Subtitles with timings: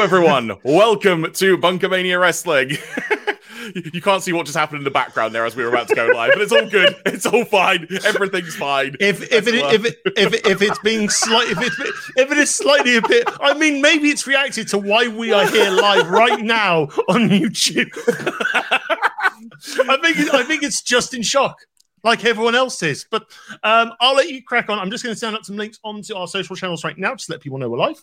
[0.00, 0.52] Hello, everyone.
[0.64, 2.70] Welcome to Bunkermania Wrestling.
[3.74, 5.94] you can't see what just happened in the background there as we were about to
[5.94, 6.96] go live, but it's all good.
[7.04, 7.86] It's all fine.
[8.06, 8.96] Everything's fine.
[8.98, 12.38] If if it, if it, if it, if it's being slight if it's if it
[12.38, 16.08] is slightly a bit, I mean, maybe it's reacted to why we are here live
[16.08, 17.90] right now on YouTube.
[19.86, 21.58] I think I think it's just in shock
[22.04, 23.04] like everyone else is.
[23.10, 23.24] But
[23.62, 24.78] um, I'll let you crack on.
[24.78, 27.26] I'm just going to send up some links onto our social channels right now, just
[27.26, 28.02] to let people know we're live.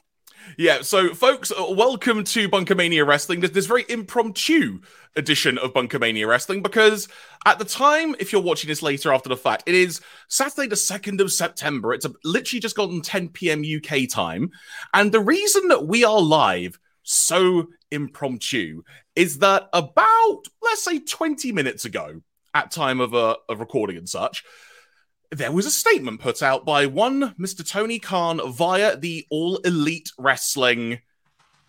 [0.55, 3.41] Yeah, so folks, uh, welcome to Bunkermania Wrestling.
[3.41, 4.79] This, this very impromptu
[5.15, 7.07] edition of Bunkermania Wrestling because
[7.45, 10.75] at the time, if you're watching this later after the fact, it is Saturday the
[10.75, 11.93] 2nd of September.
[11.93, 13.63] It's literally just gotten 10 p.m.
[13.63, 14.51] UK time.
[14.93, 18.83] And the reason that we are live so impromptu
[19.15, 22.21] is that about, let's say, 20 minutes ago,
[22.53, 24.43] at time of a, a recording and such,
[25.31, 27.67] there was a statement put out by one Mr.
[27.67, 30.99] Tony Khan via the All Elite Wrestling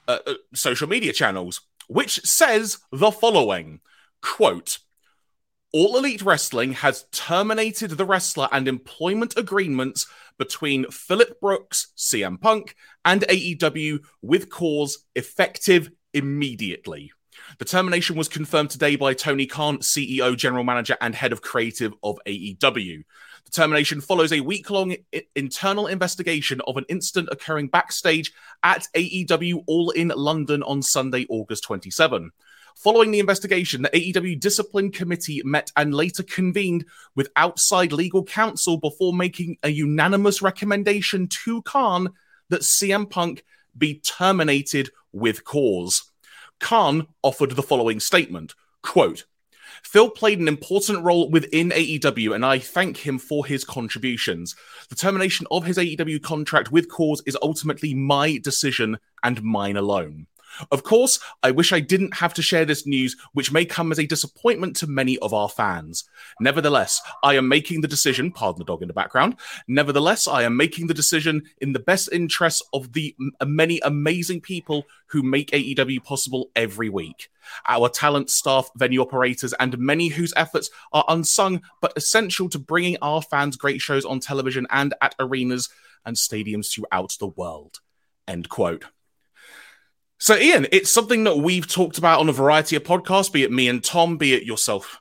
[0.07, 3.81] uh, uh, social media channels, which says the following
[4.23, 4.79] quote,
[5.73, 10.07] all Elite Wrestling has terminated the wrestler and employment agreements
[10.39, 17.13] between Phillip Brooks, CM Punk, and AEW with cause effective immediately.
[17.59, 21.93] The termination was confirmed today by Tony Khan, CEO, General Manager, and Head of Creative
[22.03, 23.05] of AEW.
[23.51, 28.33] Termination follows a week long I- internal investigation of an incident occurring backstage
[28.63, 32.31] at AEW All in London on Sunday, August 27.
[32.77, 36.85] Following the investigation, the AEW Discipline Committee met and later convened
[37.17, 42.11] with outside legal counsel before making a unanimous recommendation to Khan
[42.51, 43.45] that CM Punk
[43.77, 46.11] be terminated with cause.
[46.61, 49.25] Khan offered the following statement quote,
[49.83, 54.55] Phil played an important role within AEW, and I thank him for his contributions.
[54.89, 60.27] The termination of his AEW contract with Cause is ultimately my decision and mine alone.
[60.71, 63.99] Of course, I wish I didn't have to share this news, which may come as
[63.99, 66.05] a disappointment to many of our fans.
[66.41, 69.37] Nevertheless, I am making the decision, pardon the dog in the background.
[69.67, 73.81] Nevertheless, I am making the decision in the best interests of the m- uh, many
[73.81, 77.31] amazing people who make AEW possible every week.
[77.67, 82.97] Our talent, staff, venue operators, and many whose efforts are unsung but essential to bringing
[83.01, 85.69] our fans great shows on television and at arenas
[86.05, 87.81] and stadiums throughout the world.
[88.27, 88.87] End quote.
[90.19, 93.53] So, Ian, it's something that we've talked about on a variety of podcasts, be it
[93.53, 95.01] me and Tom, be it yourself,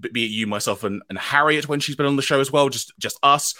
[0.00, 2.68] be it you, myself, and, and Harriet when she's been on the show as well,
[2.70, 3.54] just just us.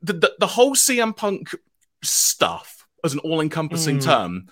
[0.00, 1.54] The, the, the whole CM Punk
[2.02, 4.04] stuff as an all encompassing Mm.
[4.04, 4.46] term,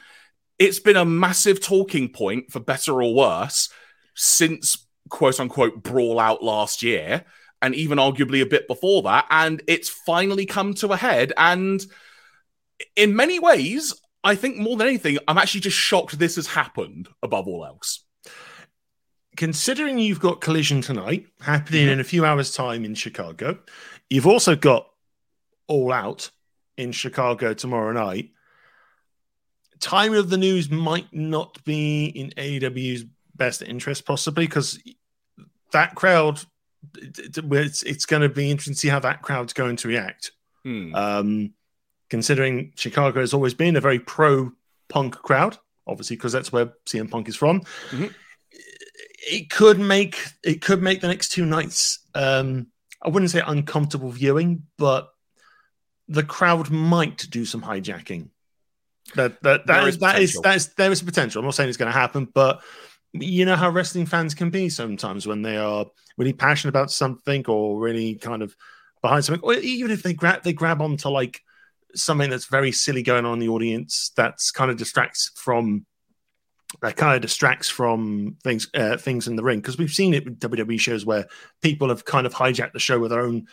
[0.58, 3.70] it's been a massive talking point for better or worse
[4.14, 7.24] since quote unquote brawl out last year,
[7.62, 9.26] and even arguably a bit before that.
[9.30, 11.32] And it's finally come to a head.
[11.38, 11.84] And
[12.96, 17.08] in many ways, I think more than anything, I'm actually just shocked this has happened
[17.22, 18.04] above all else.
[19.36, 23.58] Considering you've got Collision tonight happening in a few hours' time in Chicago,
[24.10, 24.86] you've also got
[25.68, 26.30] All Out
[26.76, 28.30] in Chicago tomorrow night.
[29.78, 33.04] Time of the news might not be in AEW's
[33.34, 34.78] best interest, possibly because
[35.72, 36.40] that crowd.
[36.96, 39.88] it- it- It's, it's going to be interesting to see how that crowd's going to
[39.88, 40.32] react.
[40.64, 40.94] Hmm.
[40.94, 41.54] um,
[42.10, 44.52] considering Chicago has always been a very pro
[44.88, 45.56] punk crowd,
[45.86, 47.62] obviously because that's where CM Punk is from.
[47.90, 48.12] Mhm.
[49.30, 52.00] It could make it could make the next two nights.
[52.14, 52.66] Um,
[53.02, 55.10] I wouldn't say uncomfortable viewing, but
[56.08, 58.30] the crowd might do some hijacking.
[59.14, 61.40] That that There that is, is that is that is there is potential.
[61.40, 62.62] I'm not saying it's going to happen, but
[63.12, 67.44] you know how wrestling fans can be sometimes when they are really passionate about something
[67.46, 68.54] or really kind of
[69.02, 71.42] behind something, or even if they grab they grab onto like
[71.94, 75.86] something that's very silly going on in the audience that's kind of distracts from
[76.82, 79.60] that kind of distracts from things uh, things in the ring.
[79.60, 81.26] Because we've seen it with WWE shows where
[81.62, 83.46] people have kind of hijacked the show with their own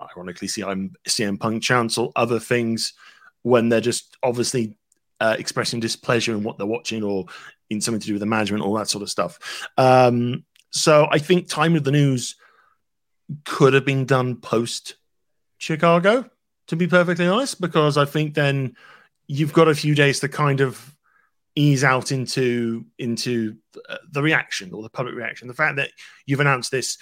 [0.00, 2.94] ironically I'm CM Punk chants or other things
[3.42, 4.76] when they're just obviously
[5.20, 7.26] uh, expressing displeasure in what they're watching or
[7.70, 9.68] in something to do with the management all that sort of stuff.
[9.78, 12.36] Um, so I think time of the news
[13.44, 14.96] could have been done post
[15.58, 16.28] Chicago,
[16.68, 18.76] to be perfectly honest, because I think then
[19.26, 20.96] you've got a few days to kind of
[21.54, 23.56] ease out into into
[23.88, 25.48] uh, the reaction or the public reaction.
[25.48, 25.90] The fact that
[26.26, 26.98] you've announced this,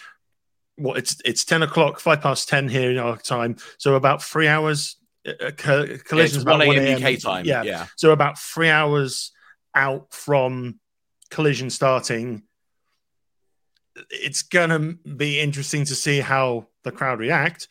[0.77, 4.49] what it's it's ten o'clock, five past ten here in our time, so about three
[4.49, 4.97] hours.
[5.27, 7.01] Uh, co- collisions It's about 1 a.m.
[7.01, 7.47] 1 UK time.
[7.47, 7.87] Yeah, yeah.
[7.97, 9.33] so about three hours
[9.75, 10.79] out from
[11.31, 12.43] collision starting.
[14.11, 17.69] It's gonna be interesting to see how the crowd react.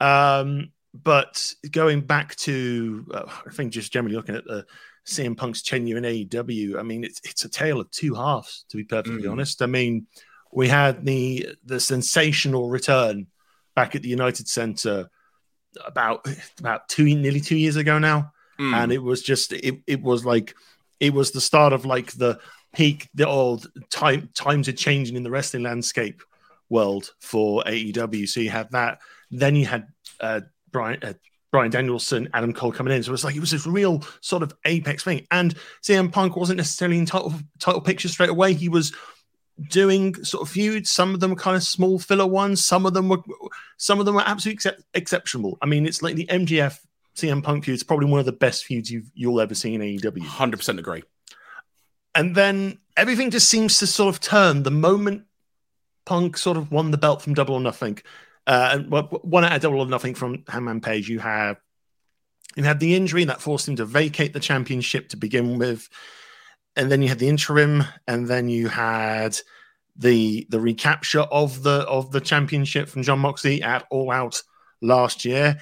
[0.00, 4.66] Um, but going back to, uh, I think just generally looking at the
[5.06, 6.78] CM Punk's tenure in AEW.
[6.78, 9.32] I mean, it's it's a tale of two halves, to be perfectly Mm.
[9.32, 9.62] honest.
[9.62, 10.06] I mean,
[10.52, 13.26] we had the the sensational return
[13.74, 15.08] back at the United Center
[15.86, 16.26] about
[16.58, 18.74] about two nearly two years ago now, Mm.
[18.74, 20.54] and it was just it it was like
[21.00, 22.38] it was the start of like the
[22.74, 26.22] peak the old time times are changing in the wrestling landscape
[26.68, 28.26] world for AEW.
[28.28, 29.00] So you had that,
[29.30, 29.88] then you had
[30.20, 30.40] uh,
[30.72, 31.12] Brian uh,
[31.50, 33.02] Bryan Danielson, Adam Cole coming in.
[33.02, 35.26] So it was like it was this real sort of apex thing.
[35.30, 38.54] And CM Punk wasn't necessarily in title title picture straight away.
[38.54, 38.92] He was
[39.68, 40.90] doing sort of feuds.
[40.90, 42.64] Some of them were kind of small filler ones.
[42.64, 43.18] Some of them were
[43.76, 45.58] some of them were absolutely excep- exceptional.
[45.60, 46.78] I mean, it's like the MJF
[47.16, 49.80] CM Punk feud is probably one of the best feuds you've, you'll ever see in
[49.80, 50.18] AEW.
[50.18, 51.02] 100% agree.
[52.14, 55.24] And then everything just seems to sort of turn the moment
[56.04, 57.98] Punk sort of won the belt from Double or Nothing.
[58.46, 61.58] Uh, and one out of Double or Nothing from Hangman Page, you have
[62.56, 65.88] you had the injury that forced him to vacate the championship to begin with,
[66.76, 69.38] and then you had the interim, and then you had
[69.96, 74.42] the the recapture of the of the championship from Jon Moxley at All Out
[74.80, 75.58] last year,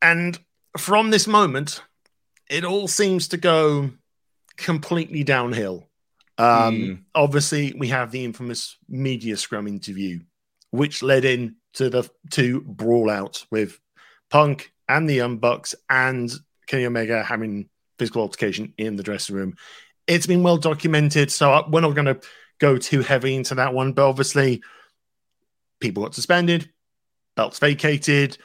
[0.00, 0.38] and
[0.78, 1.82] from this moment,
[2.48, 3.90] it all seems to go
[4.56, 5.88] completely downhill.
[6.38, 7.02] Um, Mm.
[7.14, 10.20] Obviously, we have the infamous media scrum interview,
[10.70, 13.78] which led in to the two brawl out with
[14.30, 16.32] Punk and the Young Bucks and
[16.66, 17.68] Kenny Omega having
[17.98, 19.54] physical altercation in the dressing room.
[20.06, 22.20] It's been well documented, so I- we're not going to
[22.58, 23.92] go too heavy into that one.
[23.92, 24.62] But obviously,
[25.80, 26.70] people got suspended,
[27.36, 28.38] belts vacated.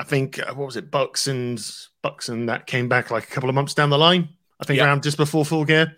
[0.00, 1.64] I think uh, what was it, Bucks and
[2.02, 4.28] Bucks and that came back like a couple of months down the line.
[4.60, 4.86] I think Yeah.
[4.86, 5.96] around just before Full Gear,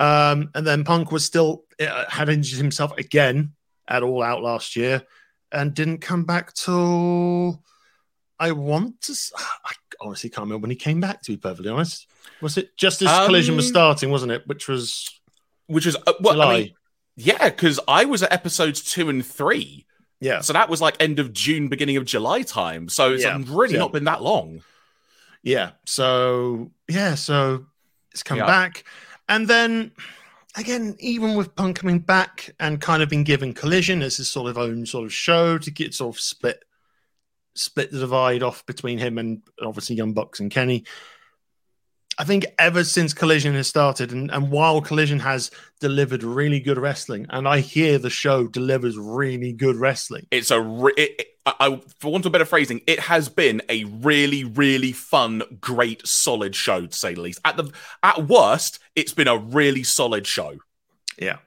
[0.00, 3.52] um, and then Punk was still uh, had injured himself again
[3.86, 5.02] at All Out last year,
[5.52, 7.62] and didn't come back till
[8.38, 9.14] I want to.
[9.64, 11.22] I honestly can't remember when he came back.
[11.22, 12.06] To be perfectly honest,
[12.40, 14.46] was it just as Collision was Um, starting, wasn't it?
[14.46, 15.08] Which was
[15.66, 16.54] Which was uh, well, July.
[16.54, 16.74] I mean,
[17.16, 19.86] yeah, because I was at episodes two and three.
[20.20, 22.88] yeah, So that was like end of June, beginning of July time.
[22.88, 23.38] So it's Yeah.
[23.46, 23.80] really Yeah.
[23.80, 24.62] not been that long.
[25.42, 25.72] Yeah.
[25.86, 27.66] So yeah, so
[28.12, 28.46] it's come Yeah.
[28.46, 28.84] back.
[29.28, 29.92] And then
[30.56, 34.50] again, even with Punk coming back and kind of been given collision as his sort
[34.50, 36.64] of own sort of show to get sort of split
[37.54, 40.84] split the divide off between him and obviously Young Bucks and Kenny.
[42.18, 45.50] I think ever since Collision has started, and, and while Collision has
[45.80, 50.26] delivered really good wrestling, and I hear the show delivers really good wrestling.
[50.30, 51.26] It's a, re- it,
[51.58, 55.42] I, I- for want of a better phrasing, it has been a really, really fun,
[55.60, 57.40] great, solid show to say the least.
[57.44, 57.70] At the
[58.02, 60.58] at worst, it's been a really solid show.
[61.18, 61.38] Yeah.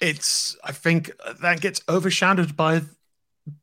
[0.00, 1.10] It's I think
[1.42, 2.82] that gets overshadowed by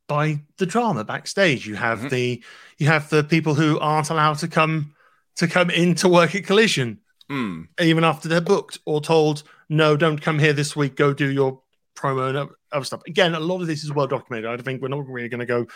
[0.08, 1.68] by the drama backstage.
[1.68, 2.10] You have Mhm.
[2.10, 2.44] the
[2.78, 4.94] you have the people who aren't allowed to come
[5.36, 7.00] to come in to work at collision
[7.30, 7.64] Hmm.
[7.80, 11.62] even after they're booked or told no don't come here this week go do your
[12.00, 13.02] promo and other stuff.
[13.08, 14.50] Again a lot of this is well documented.
[14.50, 15.68] I think we're not really going to go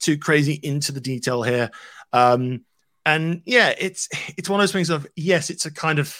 [0.00, 1.70] too crazy into the detail here.
[2.12, 2.64] Um
[3.06, 6.18] and yeah it's it's one of those things of yes it's a kind of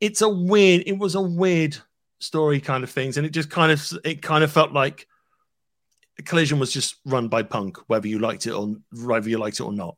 [0.00, 1.78] it's a weird it was a weird
[2.24, 3.16] story kind of things.
[3.16, 5.06] And it just kind of it kind of felt like
[6.24, 9.64] collision was just run by punk whether you liked it or whether you liked it
[9.64, 9.96] or not.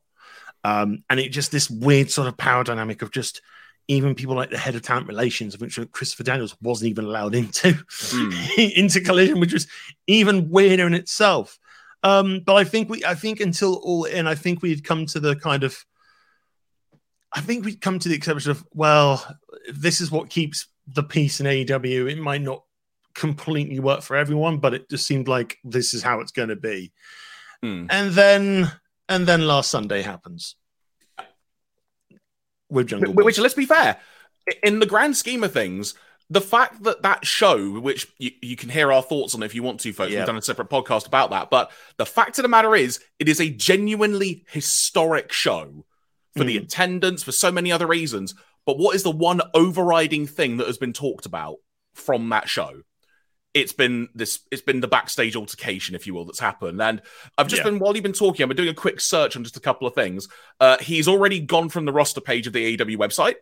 [0.63, 3.41] Um, and it just this weird sort of power dynamic of just
[3.87, 7.73] even people like the head of talent relations, which Christopher Daniels wasn't even allowed into
[7.89, 8.31] Hmm.
[8.57, 9.67] into collision, which was
[10.07, 11.57] even weirder in itself.
[12.03, 15.19] Um, but I think we, I think until all in, I think we'd come to
[15.19, 15.83] the kind of,
[17.33, 19.25] I think we'd come to the exception of, well,
[19.73, 22.11] this is what keeps the peace in AEW.
[22.11, 22.63] It might not
[23.15, 26.55] completely work for everyone, but it just seemed like this is how it's going to
[26.55, 26.91] be.
[27.63, 27.87] Hmm.
[27.89, 28.71] And then,
[29.09, 30.55] and then last Sunday happens
[32.69, 33.13] with Jungle.
[33.13, 33.97] Which, which, let's be fair,
[34.63, 35.93] in the grand scheme of things,
[36.29, 39.63] the fact that that show, which you, you can hear our thoughts on if you
[39.63, 40.19] want to, folks, Yeah.
[40.19, 41.49] we've done a separate podcast about that.
[41.49, 45.85] But the fact of the matter is, it is a genuinely historic show
[46.35, 46.63] for the Mm.
[46.63, 48.35] attendance, for so many other reasons.
[48.65, 51.57] But what is the one overriding thing that has been talked about
[51.93, 52.81] from that show?
[53.53, 54.39] It's been this.
[54.51, 56.81] It's been the backstage altercation, if you will, that's happened.
[56.81, 57.01] And
[57.37, 57.65] I've just Yeah.
[57.71, 59.87] been while you've been talking, I've been doing a quick search on just a couple
[59.87, 60.27] of things.
[60.59, 63.35] Uh, he's already gone from the roster page of the AEW website.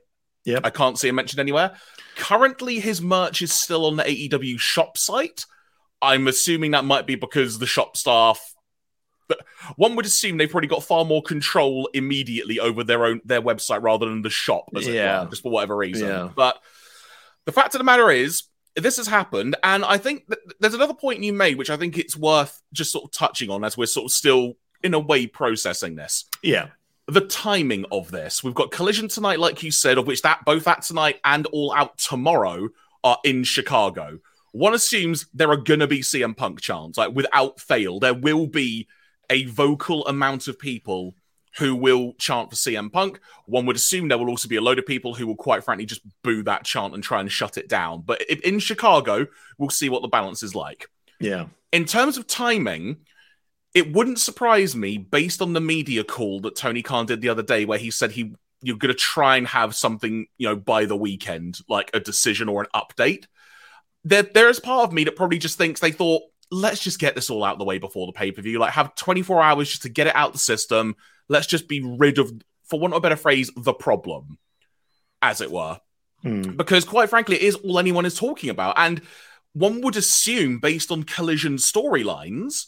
[0.45, 1.75] yeah I can't see him mentioned anywhere.
[2.17, 5.45] Currently, his merch is still on the AEW shop site.
[6.01, 8.39] I'm assuming that might be because the shop staff.
[9.27, 9.39] But
[9.75, 13.81] one would assume they've probably got far more control immediately over their own their website
[13.81, 15.23] rather than the shop, as it Yeah.
[15.23, 16.07] were, just for whatever reason.
[16.07, 16.29] Yeah.
[16.35, 16.61] But
[17.45, 18.43] the fact of the matter is,
[18.75, 20.29] this has happened, and I think
[20.59, 23.63] there's another point you made, which I think it's worth just sort of touching on
[23.63, 24.53] as we're sort of still
[24.83, 26.67] in a way processing this yeah,
[27.07, 28.43] the timing of this.
[28.43, 31.73] We've got Collision tonight, like you said, of which that both that tonight and All
[31.73, 32.69] Out tomorrow
[33.03, 34.19] are in Chicago.
[34.51, 37.99] One assumes there are gonna be CM Punk chants, like without fail.
[37.99, 38.87] There will be
[39.29, 41.15] a vocal amount of people
[41.57, 43.19] who will chant for CM Punk.
[43.45, 45.85] One would assume there will also be a load of people who will, quite frankly,
[45.85, 48.03] just boo that chant and try and shut it down.
[48.05, 50.89] But in Chicago, we'll see what the balance is like.
[51.19, 51.47] Yeah.
[51.71, 52.97] In terms of timing,
[53.73, 57.43] it wouldn't surprise me based on the media call that Tony Khan did the other
[57.43, 60.85] day, where he said he you're going to try and have something, you know, by
[60.85, 63.25] the weekend, like a decision or an update.
[64.03, 67.15] There, there is part of me that probably just thinks they thought, let's just get
[67.15, 68.59] this all out the way before the pay per view.
[68.59, 70.95] Like, have 24 hours just to get it out the system.
[71.27, 72.31] Let's just be rid of,
[72.63, 74.37] for want of a better phrase, the problem,
[75.21, 75.79] as it were.
[76.21, 76.55] Hmm.
[76.55, 78.75] Because, quite frankly, it is all anyone is talking about.
[78.77, 79.01] And
[79.53, 82.65] one would assume, based on Collision storylines,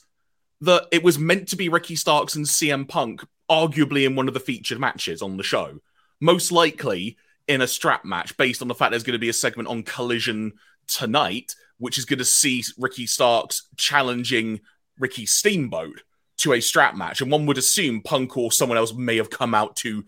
[0.62, 4.34] that it was meant to be Ricky Starks and CM Punk, arguably in one of
[4.34, 5.80] the featured matches on the show.
[6.20, 7.18] Most likely
[7.48, 9.84] in a strap match, based on the fact there's going to be a segment on
[9.84, 10.54] Collision
[10.88, 14.62] tonight, which is going to see Ricky Starks challenging
[15.00, 16.02] Ricky Steamboat
[16.38, 17.22] to a strap match.
[17.22, 20.06] And one would assume Punk or someone else may have come out to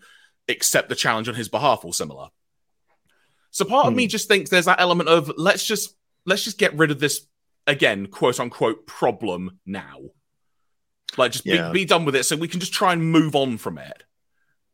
[0.48, 2.28] accept the challenge on his behalf or similar.
[3.50, 4.10] So part of me Hmm.
[4.10, 5.96] just thinks there's that element of let's just
[6.26, 7.26] let's just get rid of this
[7.66, 9.98] again, quote unquote problem now.
[11.16, 11.68] Like just Yeah.
[11.72, 14.04] be, be done with it so we can just try and move on from it.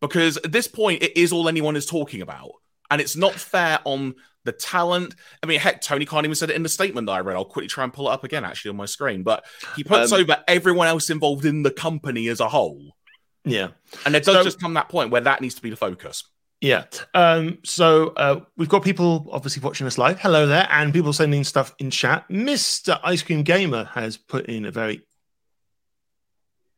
[0.00, 2.50] Because at this point it is all anyone is talking about.
[2.90, 4.14] And it's not fair on
[4.46, 5.14] the talent.
[5.42, 7.36] I mean, heck, Tony Khan even said it in the statement that I read.
[7.36, 9.22] I'll quickly try and pull it up again actually on my screen.
[9.22, 9.44] But
[9.76, 12.96] he puts Um, over everyone else involved in the company as a whole.
[13.44, 13.68] Yeah.
[14.04, 16.24] And there does So- just come that point where that needs to be the focus.
[16.62, 16.84] Yeah.
[17.12, 20.18] Um, so uh, we've got people obviously watching us live.
[20.18, 20.66] Hello there.
[20.70, 22.26] And people sending stuff in chat.
[22.30, 22.98] Mr.
[23.04, 25.02] Ice Cream Gamer has put in a very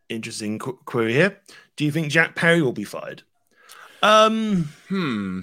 [0.08, 1.38] interesting qu- query here.
[1.76, 3.22] Do you think Jack Perry will be fired?
[4.02, 5.40] Um, Hmm.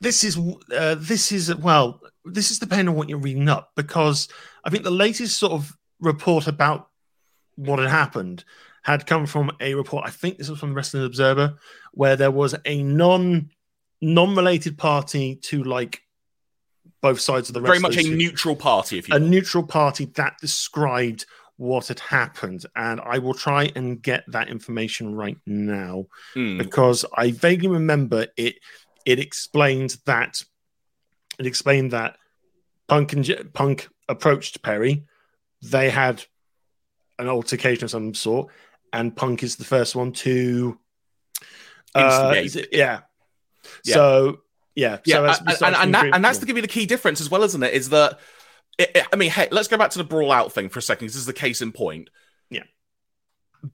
[0.00, 0.38] This is
[0.76, 4.28] uh, this is well, this is depending on what you're reading up because
[4.64, 6.90] I think the latest sort of report about
[7.56, 8.44] what had happened
[8.82, 10.04] had come from a report.
[10.06, 11.54] I think this was from the Wrestling Observer,
[11.92, 13.50] where there was a non
[14.02, 16.02] non-related party to like
[17.00, 19.26] both sides of the Very much a who- neutral party, if you a will.
[19.28, 21.24] neutral party that described
[21.58, 26.58] what had happened and i will try and get that information right now Hmm.
[26.58, 28.56] because i vaguely remember it
[29.06, 30.42] it explained that
[31.38, 32.18] it explained that
[32.88, 35.04] punk and J- punk approached perry
[35.62, 36.22] they had
[37.18, 38.52] an altercation of some sort
[38.92, 40.78] and punk is the first one to
[41.94, 43.00] uh, it- yeah.
[43.84, 43.94] Yeah.
[43.94, 44.40] so
[44.74, 47.20] yeah Yeah, so and, and, and, that, and that's to give you the key difference
[47.20, 47.72] as well, isn't it?
[47.74, 48.18] Is that
[48.78, 50.82] it, it- I mean, hey, let's go back to the brawl out thing for a
[50.82, 51.06] second.
[51.06, 52.10] This is the case in point.
[52.50, 52.64] Yeah.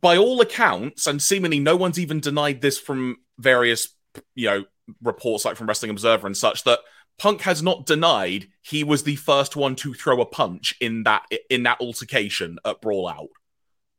[0.00, 3.88] By all accounts, and seemingly no one's even denied this from various,
[4.36, 4.64] you know,
[5.02, 6.80] reports like from Wrestling Observer and such that
[7.18, 11.24] Punk has not denied he was the first one to throw a punch in that
[11.50, 13.28] in that altercation at Brawl Out,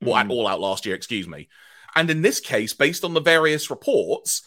[0.01, 0.31] at Mm.
[0.31, 1.47] All Out last year, excuse me.
[1.95, 4.41] And in this case, based on the various reports,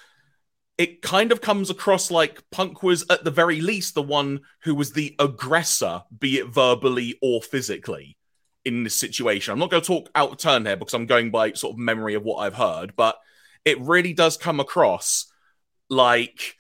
[0.79, 4.75] it kind of comes across like Punk was at the very least the one who
[4.75, 8.17] was the aggressor, be it verbally or physically,
[8.65, 9.53] in this situation.
[9.53, 11.79] I'm not going to talk out of turn here because I'm going by sort of
[11.79, 13.17] memory of what I've heard, but
[13.65, 15.33] it really does come across
[15.89, 16.57] like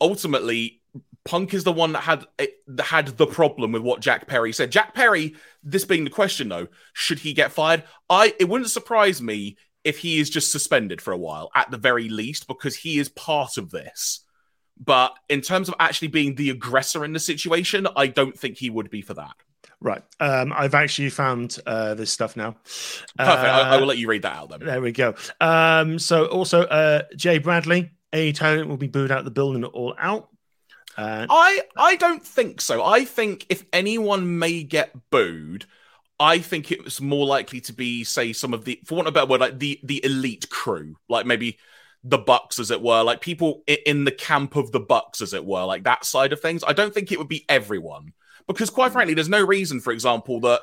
[0.00, 0.80] ultimately
[1.24, 2.26] Punk is the one that had
[2.66, 4.70] that had the problem with what Jack Perry said.
[4.70, 7.84] Jack Perry, this being the question though, should he get fired?
[8.10, 11.78] I it wouldn't surprise me if he is just suspended for a while at the
[11.78, 14.20] very least because he is part of this.
[14.82, 18.70] But in terms of actually being the aggressor in the situation, I don't think he
[18.70, 19.34] would be for that.
[19.80, 20.02] Right.
[20.20, 22.56] Um, I've actually found uh, this stuff now.
[23.16, 23.18] Perfect.
[23.18, 24.60] I, I Uh, will let you read that out then.
[24.60, 25.14] There we go.
[25.40, 29.64] Um, so also, uh, Jay Bradley, a talent will be booed out of the building
[29.64, 30.30] all out.
[30.96, 32.82] Uh, I I don't think so.
[32.82, 35.66] I think if anyone may get booed,
[36.20, 39.12] I think it was more likely to be, say, some of the, for want of
[39.12, 41.58] a better word, like the the elite crew, like maybe
[42.04, 45.44] the Bucks, as it were, like people in the camp of the Bucks, as it
[45.44, 46.62] were, like that side of things.
[46.66, 48.12] I don't think it would be everyone
[48.46, 50.60] because, quite frankly, there's no reason, for example, that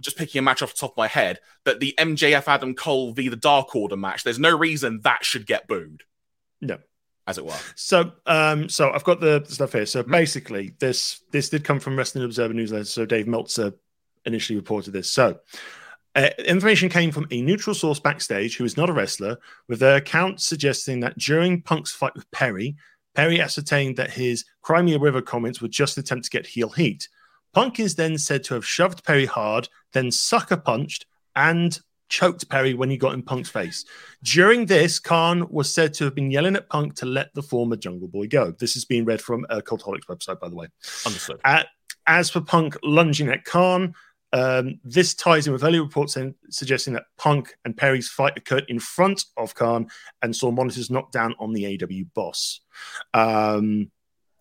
[0.00, 3.12] just picking a match off the top of my head, that the MJF Adam Cole
[3.12, 6.02] v the Dark Order match, there's no reason that should get booed,
[6.60, 6.78] no.
[7.26, 7.58] as it were.
[7.74, 9.86] So, um, so I've got the stuff here.
[9.86, 12.84] So basically, this this did come from Wrestling Observer newsletter.
[12.84, 13.72] So Dave Meltzer
[14.24, 15.10] initially reported this.
[15.10, 15.40] So.
[16.14, 19.36] Uh, information came from a neutral source backstage who is not a wrestler,
[19.68, 22.74] with their account suggesting that during Punk's fight with Perry,
[23.14, 27.10] Perry ascertained that his Crimea River comments were just an attempt to get heel heat.
[27.52, 32.74] Punk is then said to have shoved Perry hard, then sucker punched and choked Perry
[32.74, 33.84] when he got in Punk's face.
[34.22, 37.76] During this, Khan was said to have been yelling at Punk to let the former
[37.76, 38.52] Jungle Boy go.
[38.52, 40.68] This is being read from a Cultaholics website, by the way.
[41.04, 41.40] Understood.
[41.44, 41.66] At,
[42.06, 43.94] as for Punk lunging at Khan,
[44.32, 48.66] um, this ties in with early reports in, suggesting that Punk and Perry's fight occurred
[48.68, 49.86] in front of Khan
[50.22, 52.60] and saw monitors knocked down on the AW boss.
[53.14, 53.90] Um,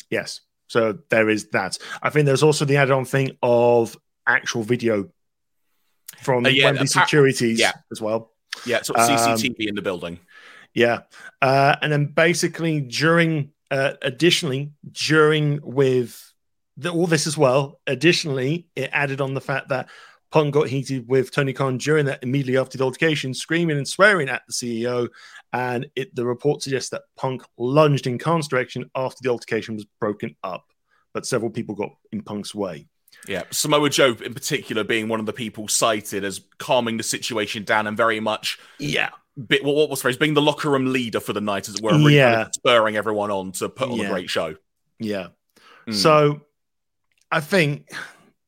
[0.09, 1.77] yes, so there is that.
[2.01, 3.95] I think there's also the add-on thing of
[4.27, 5.09] actual video
[6.21, 7.73] from Uh, yeah, Wembley Securities yeah.
[7.91, 8.31] as well.
[8.65, 10.19] Yeah, sort of Um, CCTV in the building.
[10.73, 11.01] Yeah.
[11.41, 16.33] Uh, and then basically during, uh, additionally, during with
[16.77, 19.89] the, all this as well, additionally, it added on the fact that
[20.31, 24.27] Punk got heated with Tony Khan during that immediately after the altercation, screaming and swearing
[24.27, 25.07] at the CEO.
[25.53, 29.85] And it, the report suggests that Punk lunged in Khan's direction after the altercation was
[30.01, 30.65] broken up,
[31.13, 32.87] but several people got in Punk's way.
[33.27, 37.63] Yeah, Samoa Joe in particular being one of the people cited as calming the situation
[37.63, 39.09] down and very much Yeah.
[39.47, 41.75] bit what, what was the phrase being the locker room leader for the night as
[41.75, 42.41] it were, and really kind Yeah.
[42.43, 44.05] of spurring everyone on to put on Yeah.
[44.05, 44.55] a great show.
[44.99, 45.27] Yeah.
[45.87, 45.93] Mm.
[45.93, 46.41] So
[47.31, 47.89] I think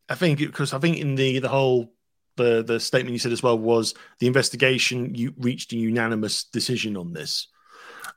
[0.09, 1.93] I think because I think in the the whole
[2.37, 6.95] the the statement you said as well was the investigation you reached a unanimous decision
[6.95, 7.47] on this.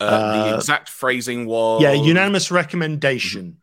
[0.01, 3.57] uh, uh, the exact phrasing was Yeah, unanimous recommendation.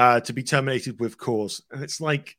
[0.00, 1.62] Uh, to be terminated with cause.
[1.70, 2.38] And it's like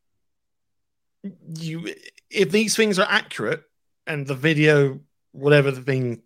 [1.60, 1.94] you
[2.32, 3.62] if these things are accurate
[4.08, 5.00] and the video,
[5.32, 6.24] whatever the thing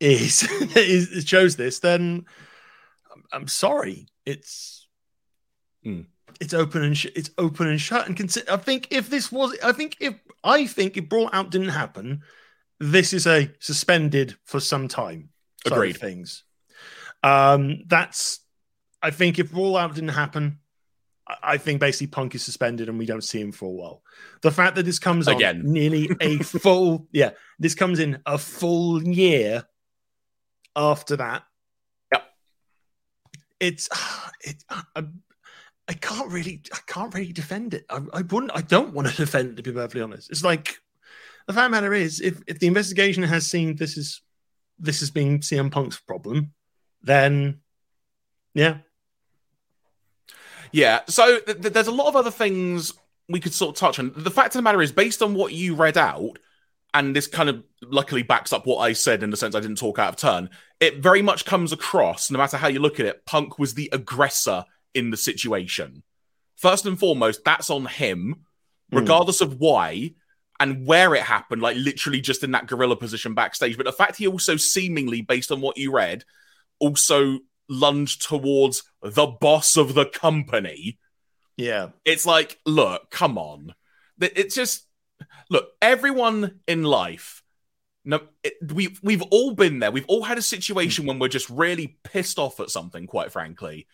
[0.00, 0.42] is,
[0.76, 2.24] is it shows this, then
[3.32, 4.08] I'm, sorry.
[4.26, 4.88] It's
[5.84, 6.00] Hmm.
[6.40, 8.08] it's open and sh- it's open and shut.
[8.08, 11.50] And consider, I think if this was, I think if I think if Brawl Out
[11.52, 12.22] didn't happen,
[12.80, 15.28] this is a suspended for some time.
[15.64, 15.96] Agreed.
[15.96, 16.42] Things.
[17.22, 18.40] Um, that's.
[19.04, 20.58] I think if Brawl Out didn't happen,
[21.42, 24.02] I- think basically Punk is suspended and we don't see him for a while.
[24.40, 25.62] The fact that this comes on Again.
[25.64, 29.64] nearly a full, yeah, this comes in a full year
[30.74, 31.44] after that.
[32.12, 32.24] Yep.
[33.60, 33.88] It's
[34.40, 34.64] it.
[34.70, 35.04] I,
[35.86, 37.84] I can't really, I can't really defend it.
[37.90, 38.52] I, I wouldn't.
[38.54, 40.30] I don't want to defend it to be perfectly honest.
[40.30, 40.78] It's like
[41.46, 44.22] the fact of the matter is, if if the investigation has seen this is
[44.78, 46.52] this has been CM Punk's problem,
[47.02, 47.60] then
[48.54, 48.78] yeah,
[50.74, 52.92] Yeah, so th- th- there's a lot of other things
[53.28, 54.12] we could sort of touch on.
[54.16, 56.36] The fact of the matter is, based on what you read out,
[56.92, 59.78] and this kind of luckily backs up what I said in the sense I didn't
[59.78, 63.06] talk out of turn, it very much comes across, no matter how you look at
[63.06, 66.02] it, Punk was the aggressor in the situation.
[66.56, 68.42] First and foremost, that's on him,
[68.92, 68.98] Mm.
[68.98, 70.14] regardless of why
[70.58, 73.76] and where it happened, like literally just in that gorilla position backstage.
[73.76, 76.24] But the fact he also seemingly, based on what you read,
[76.80, 80.98] also lunged towards the boss of the company.
[81.56, 83.74] yeah, It's like, look, come on.
[84.20, 84.86] It's just
[85.50, 87.42] look, everyone in life.
[88.04, 89.90] No, it, we we've all been there.
[89.90, 91.08] We've all had a situation hmm.
[91.08, 93.86] when we're just really pissed off at something, quite frankly,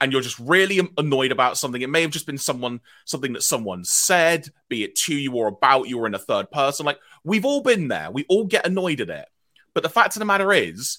[0.00, 1.82] and you're just really annoyed about something.
[1.82, 5.48] It may have just been someone something that someone said, be it to you or
[5.48, 6.86] about you or in a third person.
[6.86, 8.10] Like we've all been there.
[8.10, 9.28] We all get annoyed at it.
[9.74, 10.98] But the fact of the matter is,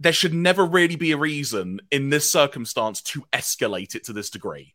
[0.00, 4.30] there should never really be a reason in this circumstance to escalate it to this
[4.30, 4.74] degree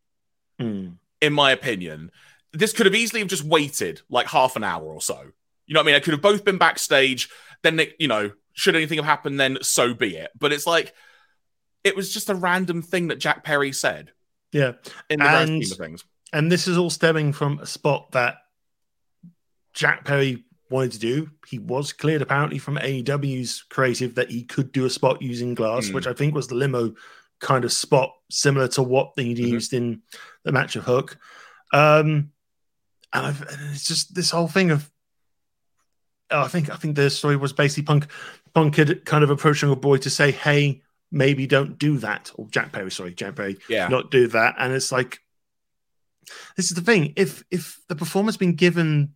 [0.59, 0.95] Mm.
[1.21, 2.11] in my opinion.
[2.53, 5.19] This could have easily have just waited like half an hour or so.
[5.67, 5.95] You know what I mean?
[5.95, 7.29] It could have both been backstage.
[7.61, 10.31] Then, they, you know, should anything have happened, then so be it.
[10.37, 10.93] But it's like,
[11.83, 14.11] it was just a random thing that Jack Perry said
[14.51, 14.73] yeah.
[15.09, 16.03] in the And- of things.
[16.33, 18.37] And this is all stemming from a spot that
[19.73, 21.29] Jack Perry wanted to do.
[21.47, 25.87] He was cleared apparently from AEW's creative that he could do a spot using glass,
[25.87, 25.93] Hmm.
[25.95, 26.93] which I think was the limo
[27.39, 29.37] kind of spot, similar to what they Mhm.
[29.47, 30.01] used in
[30.43, 31.17] the match of Hook.
[31.73, 32.31] Um,
[33.13, 34.89] and, I've, and it's just this whole thing of.
[36.31, 38.07] I think I think the story was basically Punk.
[38.53, 42.47] Punk had kind of approaching a boy to say, "Hey, maybe don't do that." Or
[42.51, 43.87] Jack Perry, sorry, Jack Perry, Yeah.
[43.87, 44.53] not do that.
[44.59, 45.21] And it's like,
[46.55, 47.13] this is the thing.
[47.15, 49.15] If if the performer's been given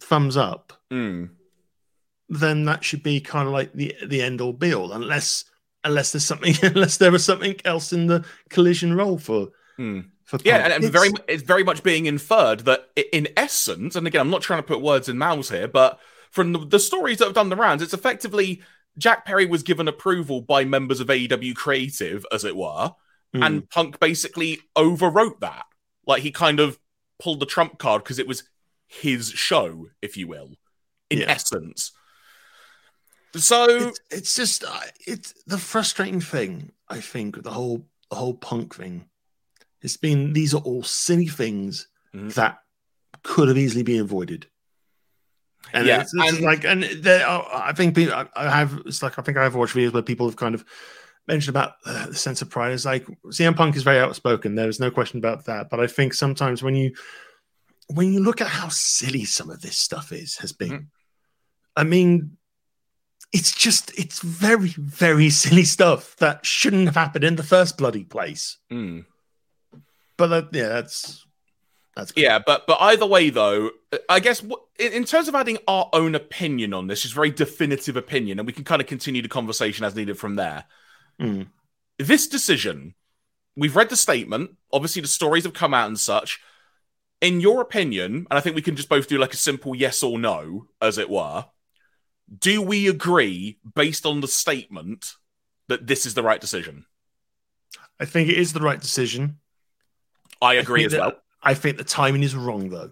[0.00, 1.30] thumbs up, Mm.
[2.28, 5.44] then that should be kind of like the the end all be all, unless
[5.84, 10.06] unless there's something unless there was something else in the collision role for Mm.
[10.24, 14.22] for Yeah, and It's- very it's very much being inferred that in essence, and again,
[14.22, 17.26] I'm not trying to put words in mouths here, but from the, the stories that
[17.26, 18.62] have done the rounds, it's effectively
[18.98, 22.92] Jack Perry was given approval by members of AEW Creative, as it were,
[23.34, 23.44] Mm.
[23.46, 25.66] and Punk basically overwrote that.
[26.06, 26.78] Like he kind of
[27.18, 28.44] pulled the trump card because it was
[28.86, 30.56] his show, if you will,
[31.10, 31.30] in Yeah.
[31.30, 31.92] essence.
[33.34, 38.34] So it's, it's just uh, it's the frustrating thing I think the whole the whole
[38.34, 39.06] punk thing.
[39.82, 42.32] It's been these are all silly things Mhm.
[42.34, 42.58] that
[43.22, 44.46] could have easily been avoided.
[45.72, 48.80] And Yeah, it's, it's and- like, and there are, I think people, I I have,
[48.86, 50.64] it's like, I think I've watched videos where people have kind of
[51.26, 52.72] mentioned about uh, the sense of pride.
[52.72, 54.54] It's like, CM Punk is very outspoken.
[54.54, 55.68] There's no question about that.
[55.68, 56.94] But I think sometimes when you,
[57.88, 60.86] when you look at how silly some of this stuff is, has been, Mhm.
[61.76, 62.36] I mean,
[63.32, 68.04] it's just, it's very, very silly stuff that shouldn't have happened in the first bloody
[68.04, 68.58] place.
[68.72, 69.04] Mm.
[70.16, 71.26] But that, yeah, that's,
[71.94, 73.70] that's Yeah, but but either way, though,
[74.08, 77.96] I guess in in terms of adding our own opinion on this, is very definitive
[77.96, 80.64] opinion, and we can kind of continue the conversation as needed from there.
[81.20, 81.48] Mm.
[81.98, 82.94] This decision,
[83.56, 84.56] we've read the statement.
[84.72, 86.40] Obviously, the stories have come out and such.
[87.26, 90.02] In your opinion, and I think we can just both do like a simple yes
[90.02, 91.46] or no, as it were.
[92.38, 95.14] Do we agree, based on the statement,
[95.68, 96.86] that this is the right decision?
[97.98, 99.38] I think it is the right decision.
[100.40, 101.22] I agree think as that- well.
[101.42, 102.90] I think the timing is wrong, though.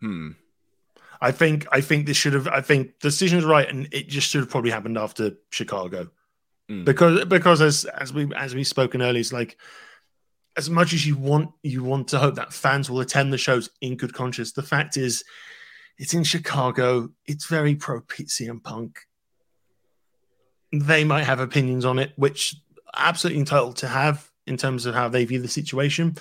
[0.00, 0.30] Hmm.
[1.20, 2.48] I think I think this should have.
[2.48, 6.10] I think the decision is right, and it just should have probably happened after Chicago,
[6.70, 6.84] Mm.
[6.86, 9.58] because because as as we as we spoken earlier, it's like
[10.56, 13.70] as much as you want you want to hope that fans will attend the shows
[13.80, 14.52] in good conscience.
[14.52, 15.24] The fact is,
[15.98, 17.10] it's in Chicago.
[17.26, 19.00] It's very pro CM Punk.
[20.72, 22.56] They might have opinions on it, which
[22.96, 26.16] absolutely entitled to have in terms of how they view the situation,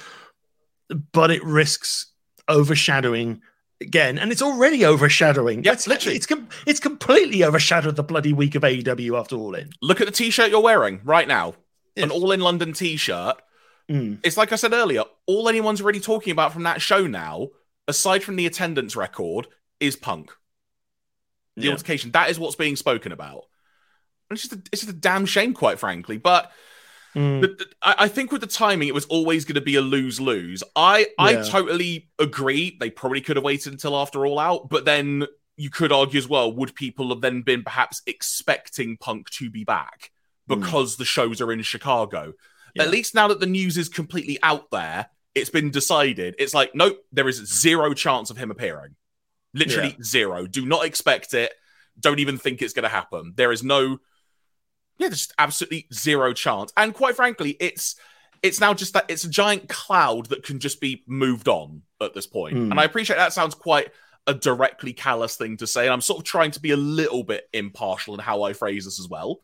[1.12, 2.12] but it risks
[2.48, 3.42] overshadowing
[3.82, 5.64] again, and it's already overshadowing.
[5.66, 6.18] It's literally.
[6.18, 9.72] it's com- it's completely overshadowed the bloody week of AEW after All In.
[9.82, 11.56] Look at the t-shirt you're wearing right now.
[11.96, 13.42] An all in London t-shirt.
[13.90, 14.20] Mm.
[14.24, 17.48] It's like I said earlier, all anyone's really talking about from that show now,
[17.88, 19.48] aside from the attendance record,
[19.80, 20.32] is punk.
[21.56, 21.72] The Yeah.
[21.72, 22.12] altercation.
[22.12, 23.46] That is what's being spoken about.
[24.32, 26.18] It's just a, it's just a damn shame, quite frankly.
[26.18, 26.52] But
[27.16, 27.42] Mm.
[27.42, 29.82] the, the- I, I think with the timing, it was always going to be a
[29.82, 30.64] lose lose.
[30.76, 32.78] I I totally agree.
[32.80, 35.26] They probably could have waited until after all out, but then
[35.58, 39.64] you could argue as well: would people have then been perhaps expecting Punk to be
[39.64, 40.12] back
[40.48, 40.60] Mm.
[40.62, 42.34] because the shows are in Chicago?
[42.76, 42.84] Yeah.
[42.84, 46.36] At least now that the news is completely out there, it's been decided.
[46.40, 48.96] It's like nope, there is zero chance of him appearing.
[49.54, 50.46] Literally zero.
[50.46, 51.52] Do not expect it.
[52.00, 53.34] Don't even think it's going to happen.
[53.36, 54.00] There is no
[55.00, 56.72] yeah, there's absolutely zero chance.
[56.78, 57.96] And quite frankly, it's
[58.44, 62.14] it's now just that it's a giant cloud that can just be moved on at
[62.14, 62.56] this point.
[62.56, 62.72] Hmm.
[62.72, 63.92] And I appreciate that sounds quite
[64.28, 65.86] a directly callous thing to say.
[65.86, 68.86] And I'm sort of trying to be a little bit impartial in how I phrase
[68.86, 69.42] this as well.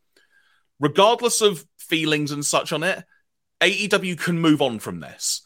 [0.79, 3.03] Regardless of feelings and such on it,
[3.61, 5.41] AEW can move on from this.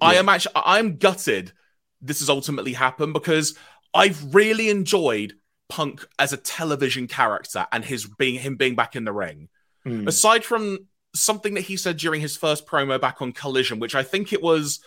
[0.00, 1.52] I am actually I'm gutted
[2.00, 3.56] this has ultimately happened because
[3.94, 5.34] I've really enjoyed
[5.68, 9.48] Punk as a television character and his being him being back in the ring.
[9.86, 10.08] Mm.
[10.08, 14.02] Aside from something that he said during his first promo back on Collision, which I
[14.02, 14.80] think it was.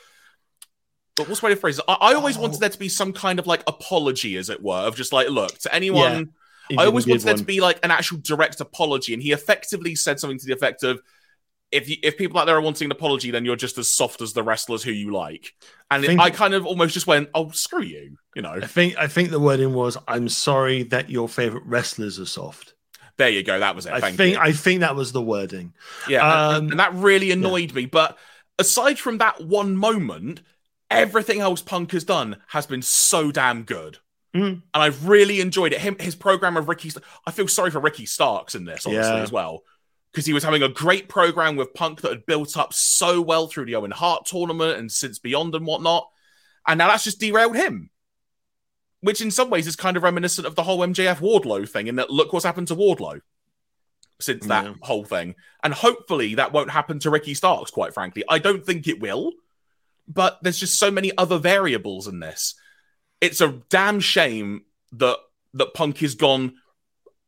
[1.15, 1.85] But what's the way to phrase it?
[1.87, 2.41] I, I always Oh.
[2.41, 5.29] wanted there to be some kind of like apology, as it were, of just like,
[5.29, 6.33] look, to anyone.
[6.67, 9.31] He I always wanted give there to be like an actual direct apology, and he
[9.31, 10.99] effectively said something to the effect of,
[11.75, 14.21] "If you, if people out there are wanting an apology, then you're just as soft
[14.21, 15.53] as the wrestlers who you like."
[15.91, 18.53] And it- Think- I kind of almost just went, "Oh, screw you," you know.
[18.61, 22.73] I think I think the wording was, "I'm sorry that your favorite wrestlers are soft."
[23.17, 23.59] There you go.
[23.59, 23.93] That was it.
[23.93, 24.41] I Thank think you.
[24.41, 25.73] I think that was the wording.
[26.09, 27.85] Yeah, and- Um, and that really annoyed me.
[27.85, 28.17] But
[28.59, 30.41] aside from that one moment,
[30.91, 33.99] everything else Punk has done has been so damn good.
[34.35, 34.43] Mm.
[34.49, 35.79] And I've really enjoyed it.
[35.79, 36.91] Him, his program of Ricky,
[37.25, 39.23] I feel sorry for Ricky Starks in this, honestly, Yeah.
[39.23, 39.63] as well.
[40.15, 43.47] Because he was having a great program with Punk that had built up so well
[43.47, 46.07] through the Owen Hart tournament and since beyond and whatnot.
[46.65, 47.89] And now that's just derailed him.
[49.01, 51.97] Which in some ways is kind of reminiscent of the whole MJF Wardlow thing, in
[51.97, 53.19] that look what's happened to Wardlow
[54.21, 54.73] since that Yeah.
[54.83, 55.35] whole thing.
[55.61, 58.23] And hopefully that won't happen to Ricky Starks, quite frankly.
[58.29, 59.33] I don't think it will,
[60.07, 62.55] but there's just so many other variables in this.
[63.19, 65.17] It's a damn shame that
[65.55, 66.55] that Punk is gone,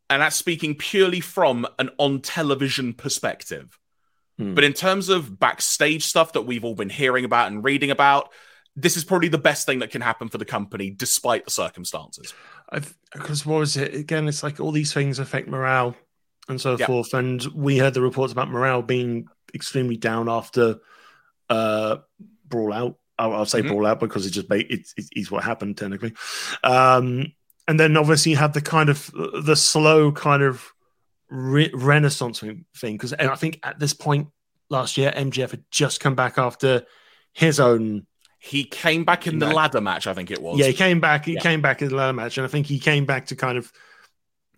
[0.09, 3.77] and that's speaking purely from an on television perspective.
[4.37, 4.53] Hmm.
[4.53, 8.29] But in terms of backstage stuff that we've all been hearing about and reading about,
[8.75, 12.33] this is probably the best thing that can happen for the company, despite the circumstances.
[13.11, 14.27] Because what was it again?
[14.27, 15.95] It's like all these things affect morale
[16.47, 16.85] and so Yeah.
[16.85, 17.13] forth.
[17.15, 20.77] And we heard the reports about morale being extremely down after
[21.49, 21.97] uh,
[22.45, 22.99] Brawl Out.
[23.17, 23.69] I'll, I'll say Mhm.
[23.69, 26.13] Brawl Out because it just it's it, it's what happened technically.
[26.63, 27.33] Um,
[27.67, 29.11] and then obviously you have the kind of
[29.43, 30.73] the slow kind of
[31.29, 34.27] re- renaissance thing because I think at this point
[34.69, 36.85] last year MJF had just come back after
[37.33, 38.05] his own
[38.39, 40.59] He came back in the ladder match, I think it was.
[40.59, 41.25] yeah, he came back.
[41.25, 41.41] He Yeah.
[41.41, 43.71] came back in the ladder match, and I think he came back to kind of,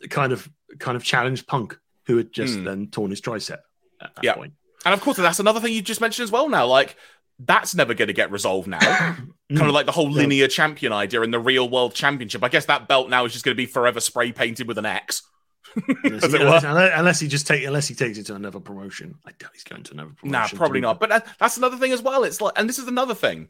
[0.10, 2.64] kind of, kind of challenge Punk, who had just Hmm.
[2.66, 3.60] then torn his tricep
[4.02, 4.34] at that Yeah.
[4.36, 4.54] point.
[4.86, 6.66] And of course, that's another thing you just mentioned as well now.
[6.68, 6.96] Like,
[7.40, 8.80] that's never going to get resolved now.
[8.80, 12.44] kind of like the whole linear champion idea in the real world championship.
[12.44, 14.86] I guess that belt now is just going to be forever spray painted with an
[14.86, 15.24] X.
[16.04, 19.16] unless, he, it unless, unless he just take unless he takes it to another promotion.
[19.26, 20.32] I doubt he's going to another promotion.
[20.32, 21.00] Nah, probably not.
[21.00, 22.24] But that, that's another thing as well.
[22.24, 23.50] It's like, and this is another thing.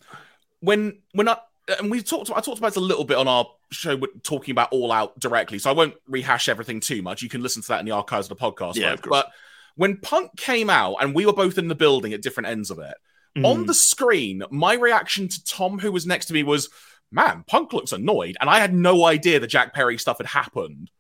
[0.59, 1.37] When when I
[1.79, 4.69] and we talked, I talked about this a little bit on our show, talking about
[4.71, 5.59] All Out directly.
[5.59, 7.21] So I won't rehash everything too much.
[7.21, 8.75] You can listen to that in the archives of the podcast.
[8.75, 8.99] Yeah, folks.
[8.99, 9.23] of course.
[9.23, 9.31] But
[9.75, 12.79] when Punk came out, and we were both in the building at different ends of
[12.79, 12.95] it,
[13.39, 13.45] Mm.
[13.45, 16.69] on the screen, my reaction to Tom, who was next to me, was,
[17.11, 20.91] "Man, Punk looks annoyed," and I had no idea the Jack Perry stuff had happened.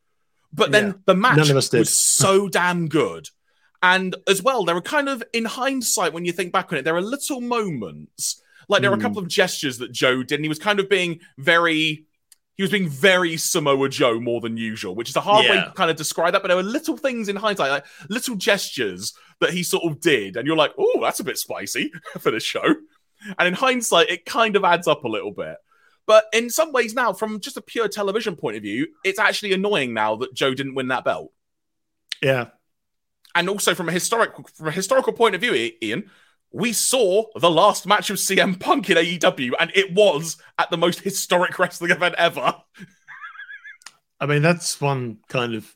[0.51, 0.93] But then Yeah.
[1.05, 1.79] the match None of us did.
[1.79, 3.29] was so damn good.
[3.81, 6.81] And as well, there are kind of, in hindsight, when you think back on it,
[6.83, 8.41] there are little moments.
[8.67, 9.01] Like there are a Hmm.
[9.03, 12.05] couple of gestures that Joe did, and he was kind of being very,
[12.55, 15.71] he was being very Samoa Joe more than usual, which is a hard way to
[15.75, 16.41] kind of describe that.
[16.41, 20.37] But there were little things in hindsight, like little gestures that he sort of did,
[20.37, 22.63] and you're like, oh, that's a bit spicy for the show.
[23.37, 25.57] And in hindsight, it kind of adds up a little bit.
[26.05, 29.53] But in some ways now, from just a pure television point of view, it's actually
[29.53, 31.31] annoying now that Joe didn't win that belt.
[32.21, 32.47] yeah,
[33.35, 36.09] And also from a historic from a historical point of view, Ian,
[36.51, 40.77] we saw the last match of CM Punk in AEW, and it was at the
[40.77, 42.55] most historic wrestling event ever.
[44.19, 45.75] I mean that's one kind of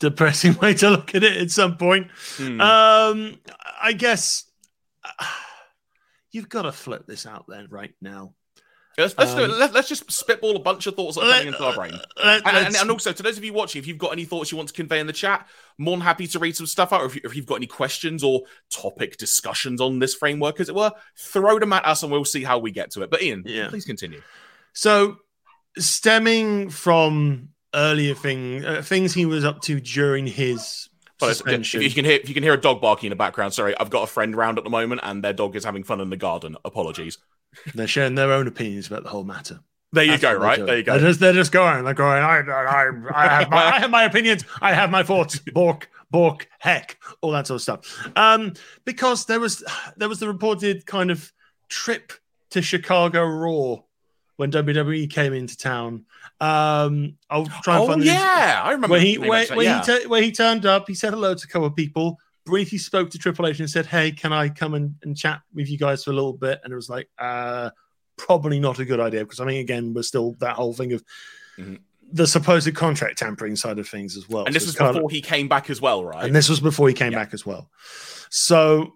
[0.00, 1.36] depressing way to look at it.
[1.36, 2.60] At some point, Hmm.
[2.60, 3.38] um,
[3.80, 4.44] I guess
[5.04, 5.24] uh,
[6.32, 8.34] you've got to flip this out then right now.
[8.98, 9.50] let's let's, do it.
[9.50, 11.92] um, Let, us just spitball a bunch of thoughts that are coming into our brain.
[12.22, 14.50] Let- And, and, and also, to those of you watching, if you've got any thoughts
[14.52, 15.46] you want to convey in the chat,
[15.78, 17.00] more than happy to read some stuff out.
[17.02, 20.68] Or if, you, if you've got any questions or topic discussions on this framework, as
[20.68, 23.10] it were, throw them at us and we'll see how we get to it.
[23.10, 23.68] But Ian, Yeah.
[23.68, 24.20] please continue.
[24.74, 25.16] So,
[25.78, 30.88] stemming from earlier thing, uh, things he was up to during his
[31.20, 31.82] Well, suspension.
[31.82, 33.76] if you can hear if you can hear a dog barking in the background, sorry,
[33.78, 36.10] I've got a friend round at the moment and their dog is having fun in
[36.10, 36.56] the garden.
[36.64, 37.18] Apologies.
[37.74, 39.60] They're sharing their own opinions about the whole matter.
[39.92, 40.34] There you That's go.
[40.34, 40.92] Right there you go.
[40.98, 41.84] They're just, they're just going.
[41.84, 42.22] They're going.
[42.22, 44.44] I, I, I, have my, I have my opinions.
[44.60, 45.40] I have my thoughts.
[45.52, 48.08] Bork, bork, heck, all that sort of stuff.
[48.16, 48.52] Um,
[48.84, 49.64] because there was
[49.96, 51.32] there was the reported kind of
[51.68, 52.12] trip
[52.50, 53.82] to Chicago Raw
[54.40, 56.06] when WWE came into town.
[56.40, 58.92] Um, I'll try and oh find the- yeah, I remember.
[58.92, 59.84] where he where, where, yeah.
[59.84, 62.18] he where he turned up, he said hello to a couple of people.
[62.46, 65.68] Briefly spoke to Triple H and said, "Hey, can I come and, and chat with
[65.68, 67.68] you guys for a little bit?" And it was like, uh,
[68.16, 71.04] probably not a good idea because I mean, again, we're still that whole thing of
[71.58, 71.80] Mhm.
[72.10, 74.46] the supposed contract tampering side of things as well.
[74.46, 76.24] and this it's was kind of- before he came back as well, right?
[76.24, 77.18] and this was before he came Yeah.
[77.18, 77.70] back as well.
[78.30, 78.94] So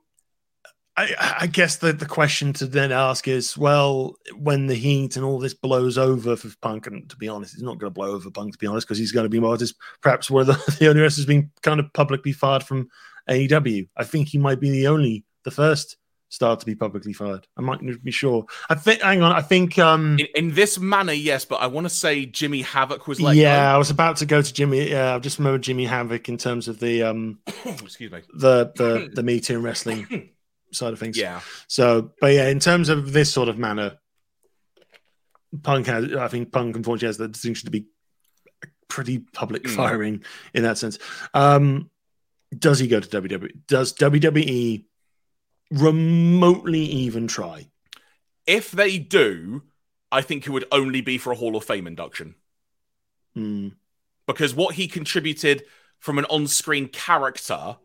[0.96, 5.24] I, I guess the, the question to then ask is, well, when the heat and
[5.24, 8.12] all this blows over for Punk, and to be honest, it's not going to blow
[8.12, 10.76] over Punk, to be honest, because he's going to be more just perhaps where the,
[10.78, 12.88] the only rest has been kind of publicly fired from
[13.28, 13.88] AEW.
[13.96, 15.96] I think he might be the only, the first
[16.28, 17.46] star to be publicly fired.
[17.57, 18.46] I might not be sure.
[18.68, 21.87] I think, hang on, I think, um, in, in this manner, yes, but I want
[21.87, 24.90] to say Jimmy Havoc was like, yeah, I was about to go to Jimmy.
[24.90, 28.20] Yeah, I just remember Jimmy Havoc in terms of the, um, excuse me.
[28.33, 30.30] the, the, the Me Too wrestling
[30.75, 31.17] side of things.
[31.17, 33.99] Yeah, So, but yeah, in terms of this sort of manner,
[35.63, 37.87] Punk has, I think Punk unfortunately has the distinction to be
[38.89, 39.77] pretty public Mm.
[39.77, 40.99] firing in that sense.
[41.33, 41.91] Um,
[42.57, 43.53] does he go to WWE?
[43.67, 44.85] Does WWE
[45.71, 47.69] remotely even try?
[48.47, 49.63] if they do,
[50.13, 52.35] I think it would only be for a Hall of Fame induction
[53.35, 53.69] Hmm.
[54.27, 55.65] because what he contributed
[55.99, 57.79] from an on-screen character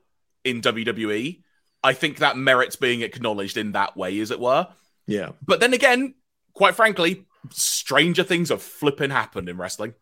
[0.43, 1.41] in WWE,
[1.83, 4.67] I think that merits being acknowledged in that way, as it were.
[5.07, 5.29] Yeah.
[5.45, 6.15] But then again,
[6.53, 9.93] quite frankly, stranger things have flipping happened in wrestling.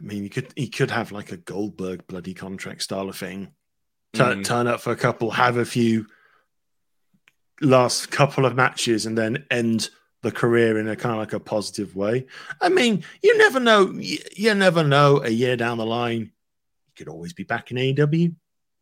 [0.00, 3.52] I mean, he could he could have like a Goldberg bloody contract style of thing.
[4.14, 4.44] Turn, Mm.
[4.44, 6.06] turn up for a couple, have a few
[7.60, 9.90] last couple of matches, and then end
[10.22, 12.26] the career in a kind of like a positive way.
[12.60, 13.90] I mean, you never know.
[13.92, 15.22] You, you never know.
[15.22, 18.34] A year down the line, you could always be back in AEW.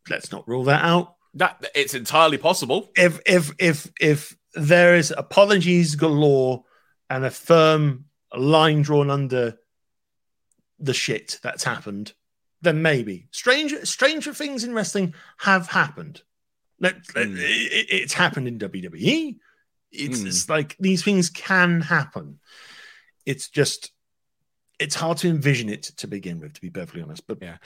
[0.09, 1.14] Let's not rule that out.
[1.35, 2.91] That it's entirely possible.
[2.95, 6.63] If if if if there is apologies galore
[7.09, 9.57] and a firm line drawn under
[10.79, 12.13] the shit that's happened,
[12.61, 16.21] then maybe stranger stranger things in wrestling have happened.
[16.79, 17.37] Let, let- Mm.
[17.39, 19.37] it- it's happened in WWE.
[19.91, 20.27] It's, Mm.
[20.27, 22.39] it's like these things can happen.
[23.25, 23.91] It's just
[24.79, 27.25] it's hard to envision it to begin with, to be perfectly honest.
[27.27, 27.57] But Yeah.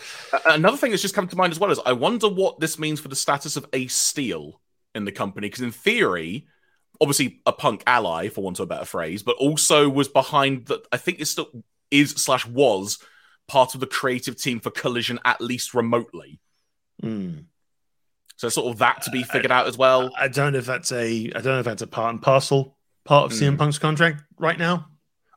[0.45, 2.99] Another thing that's just come to mind as well is I wonder what this means
[2.99, 4.61] for the status of Ace Steel
[4.95, 6.47] in the company because in theory,
[7.01, 10.85] obviously a punk ally for want of a better phrase, but also was behind that.
[10.91, 11.49] I think it still
[11.91, 12.99] is slash was
[13.47, 16.39] part of the creative team for Collision at least remotely.
[17.01, 17.45] mm,
[18.35, 20.11] So sort of that to be figured out as well.
[20.15, 22.77] I don't know if that's a I don't know if that's a part and parcel
[23.05, 23.57] part of CM Mm.
[23.57, 24.87] Punk's contract right now,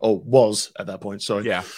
[0.02, 1.22] or was at that point.
[1.22, 1.46] Sorry.
[1.46, 1.62] Yeah.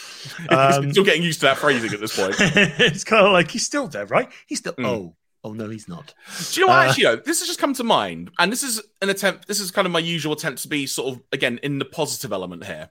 [0.48, 2.34] Um, Still getting used to that phrasing at this point.
[2.40, 4.30] it's kind of like he's still there, right?
[4.46, 4.72] He's still.
[4.72, 4.86] Mm.
[4.86, 6.14] Oh, oh no, he's not.
[6.50, 6.78] Do you know what?
[6.78, 9.46] Uh, Actually, though, this has just come to mind, and this is an attempt.
[9.46, 12.32] This is kind of my usual attempt to be sort of again in the positive
[12.32, 12.88] element here.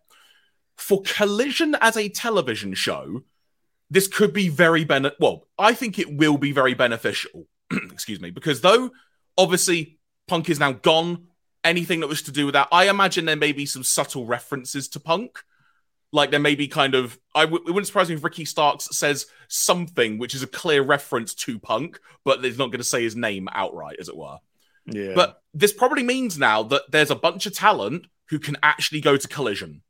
[0.78, 3.24] For Collision as a television show,
[3.89, 5.10] this could be very ben.
[5.19, 7.48] Well, I think it will be very beneficial.
[7.72, 8.91] Excuse me, because though
[9.38, 11.28] obviously Punk is now gone,
[11.63, 14.88] anything that was to do with that, I imagine there may be some subtle references
[14.89, 15.39] to Punk.
[16.12, 18.88] Like there may be kind of, I w- it wouldn't surprise me if Ricky Starks
[18.91, 23.02] says something which is a clear reference to Punk, but he's not going to say
[23.02, 24.38] his name outright, as it were.
[24.86, 25.13] Yeah.
[25.15, 29.17] But this probably means now that there's a bunch of talent who can actually go
[29.17, 29.82] to Collision.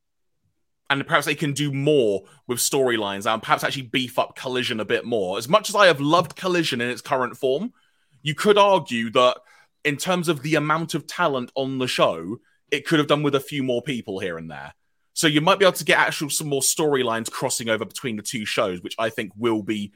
[0.89, 4.85] And perhaps they can do more with storylines and perhaps actually beef up Collision a
[4.85, 5.37] bit more.
[5.37, 7.73] As much as I have loved Collision in its current form,
[8.21, 9.37] you could argue that
[9.83, 12.37] in terms of the amount of talent on the show,
[12.71, 14.73] it could have done with a few more people here and there.
[15.13, 18.23] So you might be able to get actual some more storylines crossing over between the
[18.23, 19.93] two shows, which I think will be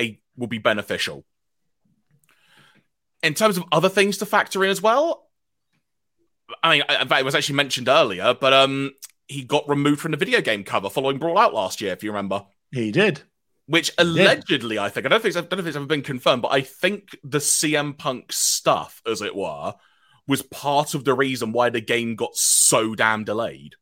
[0.00, 1.24] a will be beneficial.
[3.22, 5.28] In terms of other things to factor in as well,
[6.62, 8.92] I mean, in fact, it was actually mentioned earlier, but um,
[9.28, 12.10] he got removed from the video game cover following Brawl Out last year, if you
[12.10, 12.44] remember.
[12.70, 13.22] he did.
[13.66, 16.02] Which allegedly, I think, I don't think, it's, I don't know if it's ever been
[16.02, 19.74] confirmed, but I think the CM Punk stuff, as it were,
[20.28, 23.76] was part of the reason why the game got so damn delayed.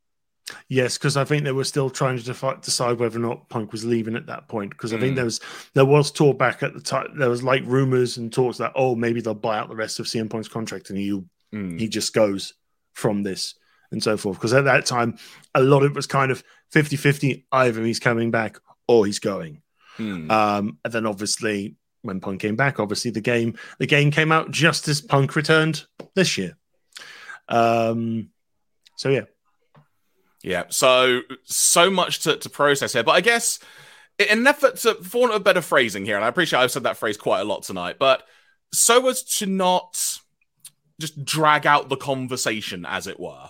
[0.67, 3.71] Yes, because I think they were still trying to defi- decide whether or not Punk
[3.71, 4.71] was leaving at that point.
[4.71, 5.15] Because I think Mm.
[5.15, 5.39] there was
[5.73, 7.17] there was talk back at the time.
[7.17, 10.05] There was like rumors and talks that oh maybe they'll buy out the rest of
[10.05, 11.21] CM Punk's contract and he
[11.53, 11.79] Mm.
[11.79, 12.53] he just goes
[12.93, 13.55] from this
[13.91, 14.37] and so forth.
[14.37, 15.17] Because at that time,
[15.55, 16.43] a lot of it was kind of
[16.73, 17.45] 50-50.
[17.51, 19.61] Either he's coming back or he's going.
[19.97, 20.31] Mm.
[20.31, 24.51] Um, and then obviously when Punk came back, obviously the game the game came out
[24.51, 26.57] just as Punk returned this year.
[27.49, 28.29] Um,
[28.97, 29.25] so yeah,
[30.43, 33.59] Yeah, so so much to, to process here, but I guess
[34.19, 36.71] in an effort to, for want of a better phrasing here, and I appreciate I've
[36.71, 38.23] said that phrase quite a lot tonight, but
[38.73, 40.19] so as to not
[40.99, 43.49] just drag out the conversation, as it were.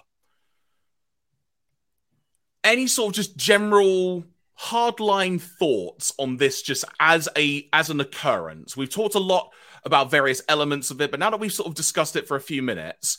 [2.63, 4.23] Any sort of just general
[4.59, 8.77] hardline thoughts on this, just as a as an occurrence?
[8.77, 9.51] We've talked a lot
[9.85, 12.41] about various elements of it, but now that we've sort of discussed it for a
[12.41, 13.17] few minutes,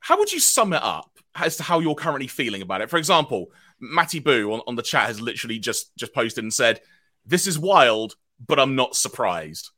[0.00, 2.90] how would you sum it up as to how you're currently feeling about it?
[2.90, 3.46] For example,
[3.80, 6.80] Matty Boo on, on the chat has literally just just posted and said,
[7.24, 9.70] "This is wild, but I'm not surprised."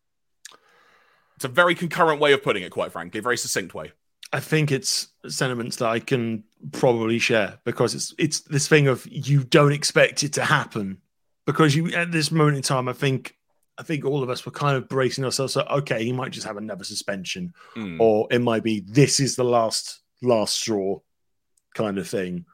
[1.37, 3.93] It's a very concurrent way of putting it, quite frankly, very succinct way.
[4.33, 9.07] I think it's sentiments that I can probably share because it's it's this thing of
[9.11, 10.99] you don't expect it to happen
[11.47, 13.37] because you at this moment in time I think
[13.79, 16.47] I think all of us were kind of bracing ourselves so okay he might just
[16.47, 17.99] have another suspension Mm.
[18.01, 20.99] or it might be this is the last last straw
[21.75, 22.45] kind of thing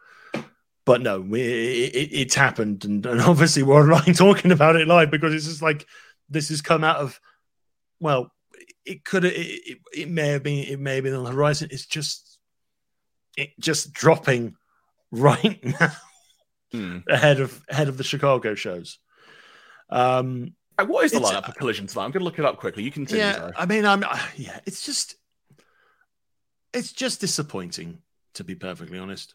[0.84, 5.32] but no it- it's happened and, and obviously we're online talking about it live because
[5.34, 5.86] it's just like
[6.28, 7.18] this has come out of
[8.00, 8.30] well
[8.86, 11.68] it could it, it, it may have been it may have been on the horizon
[11.70, 12.38] it's just
[13.36, 14.54] it just dropping
[15.10, 15.92] right now
[16.74, 17.04] Mm.
[17.08, 18.98] ahead of ahead of the chicago shows
[19.90, 22.04] um Uh, What is the lineup for Collision tonight?
[22.06, 22.82] I'm going to look it up quickly.
[22.82, 23.24] You continue.
[23.24, 24.02] yeah i mean i'm
[24.36, 25.14] yeah it's just
[26.72, 27.98] it's just disappointing
[28.34, 29.34] to be perfectly honest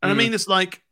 [0.00, 0.18] and i Mm.
[0.18, 0.82] mean it's like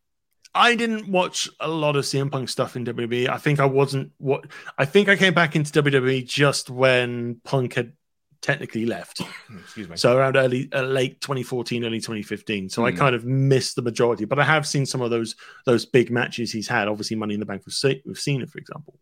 [0.54, 4.10] i didn't watch a lot of cm punk stuff in wwe i think i wasn't
[4.18, 4.44] what
[4.78, 7.92] i think i came back into wwe just when punk had
[8.42, 9.20] technically left.
[9.60, 9.98] Excuse me.
[9.98, 12.96] so around early uh, late 2014 early 2015 so i Hmm.
[12.96, 15.36] kind of missed the majority but i have seen some of those
[15.66, 16.88] those big matches he's had.
[16.88, 18.98] Obviously money in the bank with, with cena for example.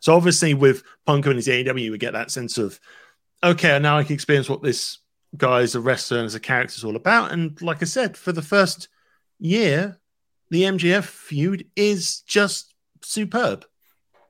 [0.00, 2.78] So obviously with punk and his aew we get that sense of
[3.42, 4.98] okay now i can experience what this
[5.38, 7.32] guy as a wrestler and as a character is all about.
[7.32, 8.88] And like i said for the first
[9.38, 9.98] year
[10.52, 13.64] the MJF feud is just superb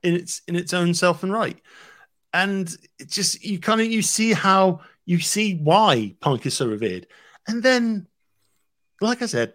[0.04, 1.60] in its in its own self and right.
[2.32, 6.68] And it just you kind of you see how you see why punk is so
[6.68, 7.08] revered.
[7.48, 8.06] And then
[9.00, 9.54] like i said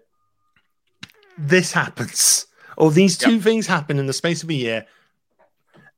[1.37, 4.85] this happens or these two things happen in the space of a year.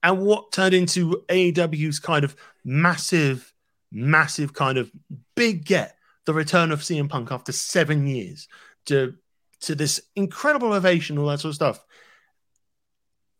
[0.04, 3.52] And what turned into aew's kind of massive
[3.91, 4.91] massive kind of
[5.36, 5.96] big get
[6.28, 8.48] the return of CM Punk after seven years
[8.86, 9.16] to
[9.62, 11.86] to this incredible ovation all that sort of stuff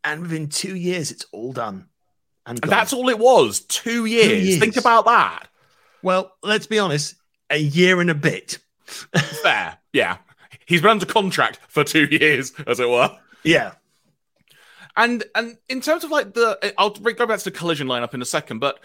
[0.03, 1.89] and within two years it's all done
[2.49, 3.59] and, And that's all it was.
[3.61, 4.47] Two years.
[4.47, 4.59] years.
[4.59, 5.47] Think about that.
[6.01, 7.15] Well, let's be honest,
[7.51, 8.57] a year and a bit.
[9.43, 9.78] Fair.
[9.93, 10.17] Yeah.
[10.65, 13.15] He's been under contract for two years, as it were.
[13.43, 13.74] Yeah.
[14.97, 18.22] And and in terms of like the, I'll go back to the collision lineup in
[18.22, 18.80] a second, but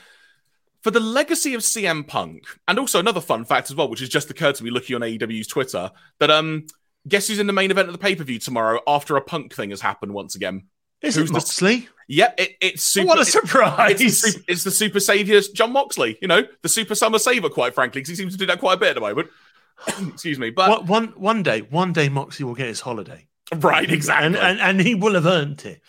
[0.82, 4.11] for the legacy of CM Punk, and also another fun fact as well, which has
[4.11, 6.66] just occurred to me looking on AEW's Twitter, that um,
[7.09, 9.55] guess who's in the main event of the pay per view tomorrow after a Punk
[9.55, 10.69] thing has happened once again?
[11.03, 11.89] Is Who's it the- Moxley?
[12.09, 13.07] Yep, it, it's super.
[13.09, 14.01] what a it- surprise!
[14.01, 17.49] it's, the super, it's the super savior Jon Moxley, you know, the super summer saver,
[17.49, 19.29] quite frankly, because he seems to do that quite a bit at the moment.
[20.09, 23.27] Excuse me, but What- one one day, one day, Moxley will get his holiday,
[23.57, 25.81] right, exactly, and, and and he will have earned it.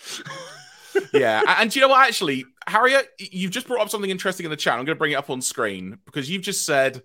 [1.14, 1.40] yeah.
[1.42, 2.08] And, and do you know what?
[2.08, 4.74] Actually, Harriet, you've just brought up something interesting in the chat.
[4.74, 7.02] I'm going to bring it up on screen because you've just said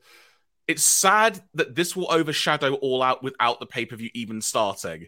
[0.71, 5.07] it's sad that this will overshadow All Out without the pay per view even starting.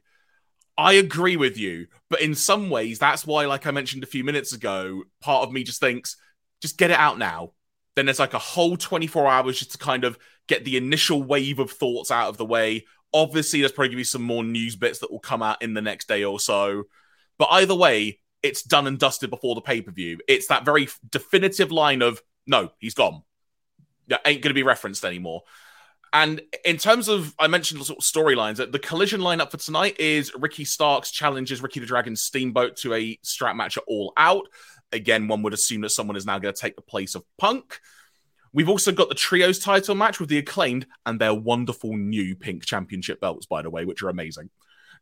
[0.76, 4.24] I agree with you, but in some ways, that's why, like I mentioned a few
[4.24, 6.16] minutes ago, part of me just thinks,
[6.60, 7.52] just get it out now.
[7.94, 11.60] Then there's like a whole 24 hours just to kind of get the initial wave
[11.60, 12.86] of thoughts out of the way.
[13.14, 15.74] Obviously, there's probably going to be some more news bits that will come out in
[15.74, 16.84] the next day or so.
[17.38, 20.18] But either way, it's done and dusted before the pay per view.
[20.26, 23.22] It's that very definitive line of, no, he's gone.
[24.10, 25.42] Ain't going to be referenced anymore.
[26.12, 30.30] And in terms of, I mentioned sort of storylines, the collision lineup for tonight is
[30.36, 34.46] Ricky Starks challenges Ricky the Dragon Steamboat to a strap match at All Out.
[34.92, 37.80] Again, one would assume that someone is now going to take the place of Punk.
[38.52, 42.66] We've also got the trios title match with the acclaimed and their wonderful new pink
[42.66, 44.50] championship belts, by the way, which are amazing.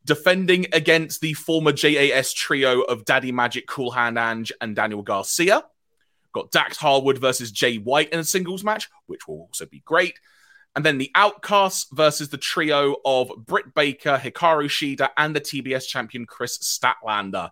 [0.05, 5.65] Defending against the former JAS trio of Daddy Magic, Cool Hand Ange, and Daniel Garcia.
[6.33, 10.19] Got Dax Harwood versus Jay White in a singles match, which will also be great.
[10.77, 15.87] And then the Outcasts versus the trio of Britt Baker, Hikaru Shida, and the TBS
[15.89, 17.51] champion Kris Statlander.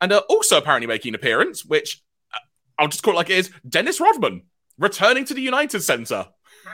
[0.00, 2.02] And uh, also apparently making an appearance, which
[2.34, 2.38] uh,
[2.78, 4.42] I'll just call it like it is Dennis Rodman
[4.78, 6.28] returning to the United Center.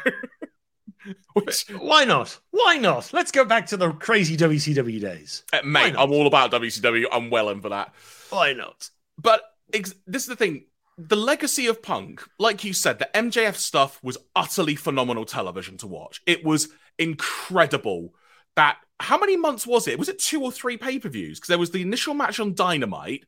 [1.34, 2.38] which, Why not?
[2.50, 3.12] Why not?
[3.12, 5.44] Let's go back to the crazy WCW days.
[5.52, 5.94] uh, mate.
[5.96, 7.04] I'm all about WCW.
[7.12, 7.94] I'm well in for that.
[8.30, 8.90] Why not?
[9.18, 9.42] But
[9.72, 10.66] ex- this is the thing.
[10.96, 15.86] The legacy of Punk, like you said, the MJF stuff was utterly phenomenal television to
[15.86, 16.22] watch.
[16.26, 16.68] It was
[16.98, 18.14] incredible.
[18.56, 19.98] That how many months was it?
[19.98, 21.38] Was it two or three pay per views?
[21.38, 23.24] Because there was the initial match on Dynamite,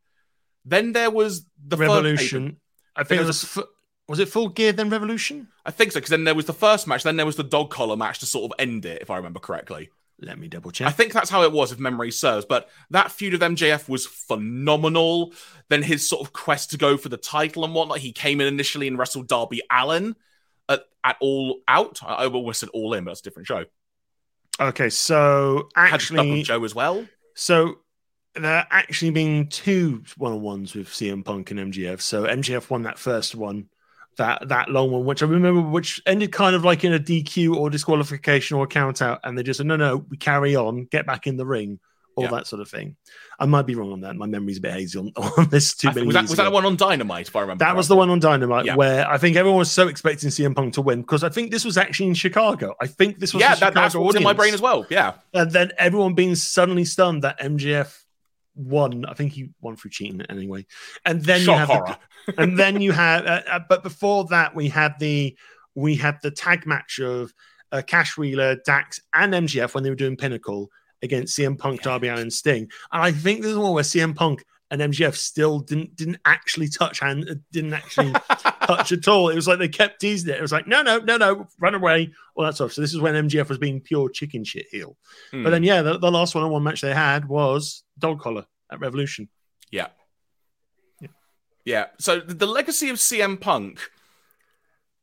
[0.64, 2.58] then there was the Revolution.
[2.94, 3.42] I think it was.
[3.44, 3.64] fu-
[4.08, 5.48] Was it Full Gear then Revolution?
[5.64, 5.98] I think so.
[5.98, 8.26] Because then there was the first match, then there was the dog collar match to
[8.26, 9.90] sort of end it, if I remember correctly.
[10.20, 10.86] Let me double check.
[10.88, 12.46] I think that's how it was, if memory serves.
[12.46, 15.34] But that feud of MJF was phenomenal.
[15.68, 17.98] Then his sort of quest to go for the title and whatnot.
[17.98, 20.16] He came in initially and wrestled Darby Allin
[20.68, 22.00] at, at All Out.
[22.02, 23.64] I, I always said All In, but that's a different show.
[24.58, 27.06] Okay, so Had actually, Joe as well.
[27.34, 27.80] so
[28.34, 32.00] there actually been two one-on-ones with CM Punk and MJF.
[32.00, 33.68] So MJF won that first one,
[34.16, 37.54] that that long one, which I remember, which ended kind of like in a DQ
[37.56, 40.84] or disqualification or a count out, and they just said, "No, no, we carry on,
[40.86, 41.78] get back in the ring."
[42.18, 42.30] All Yeah.
[42.30, 42.96] that sort of thing.
[43.38, 44.16] I might be wrong on that.
[44.16, 46.50] My memory's a bit hazy on, on this too many was that, was that the
[46.50, 48.74] one on Dynamite, if I remember That was the one on Dynamite Yeah.
[48.74, 51.62] where I think everyone was so expecting CM Punk to win because I think this
[51.62, 52.74] was actually in Chicago.
[52.80, 54.86] I think this was Yeah, that, that's what was in my brain as well.
[54.88, 55.12] Yeah.
[55.34, 58.04] And then everyone being suddenly stunned that MJF
[58.56, 59.04] won.
[59.04, 60.66] I think he won through cheating anyway.
[61.04, 61.96] And then you have horror.
[62.26, 65.36] the, and then you had uh, uh, but before that we had the
[65.74, 67.32] we had the tag match of
[67.72, 70.70] uh, Cash Wheeler, Dax, and MJF when they were doing Pinnacle
[71.02, 72.70] against CM Punk, Darby Allin, and Sting.
[72.92, 77.00] And I think there's one where CM Punk and MJF still didn't didn't actually touch
[77.00, 78.12] hand, uh, didn't actually
[78.66, 79.28] touch at all.
[79.28, 80.38] It was like they kept teasing it.
[80.38, 82.72] It was like, no, no, no, no, run away, all that stuff.
[82.72, 84.96] So this is when MJF was being pure chicken shit heel.
[85.30, 85.42] Hmm.
[85.44, 89.28] But then, yeah, the, the last one-on-one match they had was dog collar at Revolution.
[89.70, 89.88] Yeah.
[91.00, 91.08] Yeah.
[91.64, 91.86] Yeah.
[91.98, 93.90] So the, the legacy of CM Punk,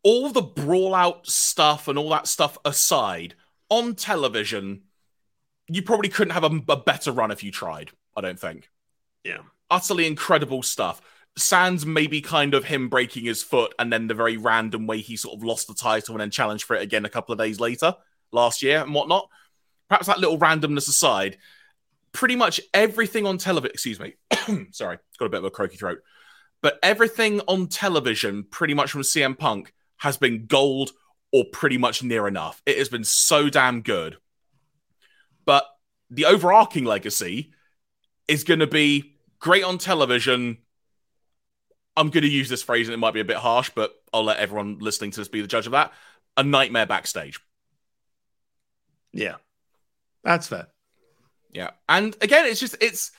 [0.03, 3.36] all the brawl out stuff and all that stuff aside,
[3.70, 4.84] on television,
[5.68, 7.91] you probably couldn't have a, a better run if you tried.
[8.16, 8.70] I don't think.
[9.24, 9.39] Yeah.
[9.70, 11.01] Utterly incredible stuff.
[11.36, 15.15] Sans maybe kind of him breaking his foot and then the very random way he
[15.15, 17.59] sort of lost the title and then challenged for it again a couple of days
[17.59, 17.95] later
[18.31, 19.29] last year and whatnot.
[19.89, 21.38] Perhaps that little randomness aside,
[22.11, 24.13] pretty much everything on television, excuse me,
[24.71, 25.99] sorry, got a bit of a croaky throat,
[26.61, 30.91] but everything on television, pretty much from CM Punk, has been gold
[31.31, 32.61] or pretty much near enough.
[32.65, 34.17] It has been so damn good.
[35.45, 35.65] But
[36.09, 37.51] the overarching legacy
[38.27, 40.59] is going to be great on television.
[41.96, 44.24] I'm going to use this phrase and it might be a bit harsh, but I'll
[44.24, 45.94] let everyone listening to this be the judge of that.
[46.36, 47.39] A nightmare backstage.
[49.12, 49.36] Yeah.
[50.24, 50.68] That's fair.
[51.52, 51.72] Yeah.
[51.88, 53.12] And again, it's just it's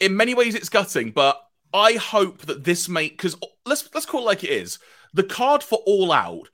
[0.00, 1.40] in many ways it's gutting, but
[1.72, 4.78] I hope that this make because let's let's call it like it is.
[5.14, 6.48] The card for All Out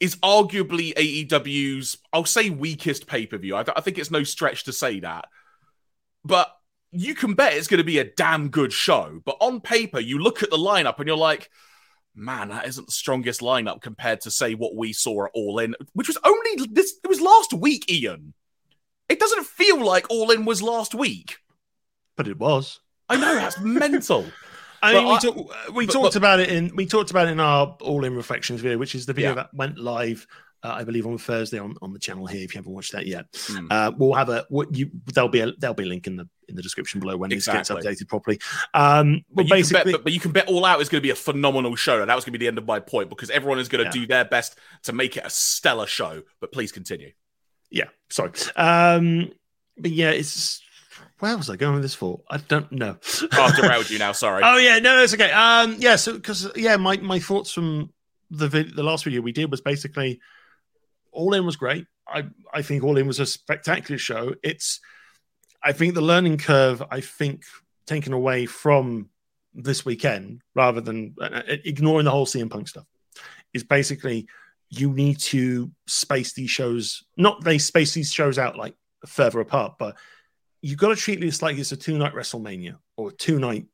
[0.00, 3.54] is arguably AEW's, I'll say, weakest pay per view.
[3.54, 5.26] I, I think it's no stretch to say that.
[6.24, 6.50] But
[6.92, 9.20] you can bet it's going to be a damn good show.
[9.24, 11.50] But on paper, you look at the lineup and you're like,
[12.14, 15.74] man, that isn't the strongest lineup compared to say what we saw at All In,
[15.92, 16.94] which was only this.
[17.04, 18.34] It was last week, Ian.
[19.08, 21.38] It doesn't feel like All In was last week.
[22.16, 22.80] But it was.
[23.08, 24.24] I know that's mental.
[24.82, 25.36] I mean, we, I- talk,
[25.74, 28.14] we but- talked but- about it in we talked about it in our all in
[28.16, 29.34] reflections video, which is the video Yeah.
[29.36, 30.26] that went live,
[30.62, 32.42] uh, I believe, on Thursday on, on the channel here.
[32.42, 33.66] If you haven't watched that yet, Mm.
[33.70, 36.28] uh, we'll have a what you there'll be a there'll be a link in the
[36.48, 38.38] in the description below when this gets updated properly.
[38.74, 40.88] Um, But but you, can basically, bet, but, but you can bet all out is
[40.88, 42.00] going to be a phenomenal show.
[42.00, 43.80] And that was going to be the end of my point because everyone is going
[43.84, 44.02] to Yeah.
[44.02, 46.22] do their best to make it a stellar show.
[46.40, 47.12] But please continue.
[47.70, 48.32] yeah, sorry.
[48.56, 49.30] Um,
[49.78, 50.60] but yeah, it's
[51.20, 52.20] where was I going with this for?
[52.30, 52.96] I don't know.
[53.32, 54.12] I've derailed you now.
[54.12, 54.42] Sorry.
[54.44, 55.30] Oh yeah, no, it's okay.
[55.30, 57.92] Um, yeah, so because yeah, my my thoughts from
[58.30, 60.20] the the last video we did was basically
[61.12, 61.86] All In was great.
[62.06, 64.34] I I think All In was a spectacular show.
[64.42, 64.80] It's
[65.62, 66.82] I think the learning curve.
[66.90, 67.44] I think
[67.86, 69.10] taken away from
[69.54, 72.86] this weekend rather than uh, uh, ignoring the whole CM Punk stuff
[73.52, 74.28] is basically
[74.68, 77.04] you need to space these shows.
[77.16, 78.74] Not they space these shows out like
[79.06, 79.96] further apart, but
[80.62, 83.66] you've got to treat this like it's a two night WrestleMania or a two night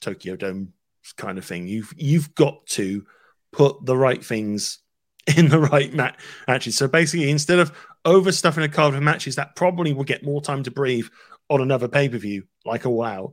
[0.00, 0.72] Tokyo Dome
[1.16, 1.66] kind of thing.
[1.66, 3.04] You've you've got to
[3.52, 4.78] put the right things
[5.36, 6.76] in the right mat- matches.
[6.76, 7.72] So basically, instead of
[8.04, 11.06] overstuffing a card of matches that probably will get more time to breathe
[11.50, 13.32] on another pay per view, like a wow,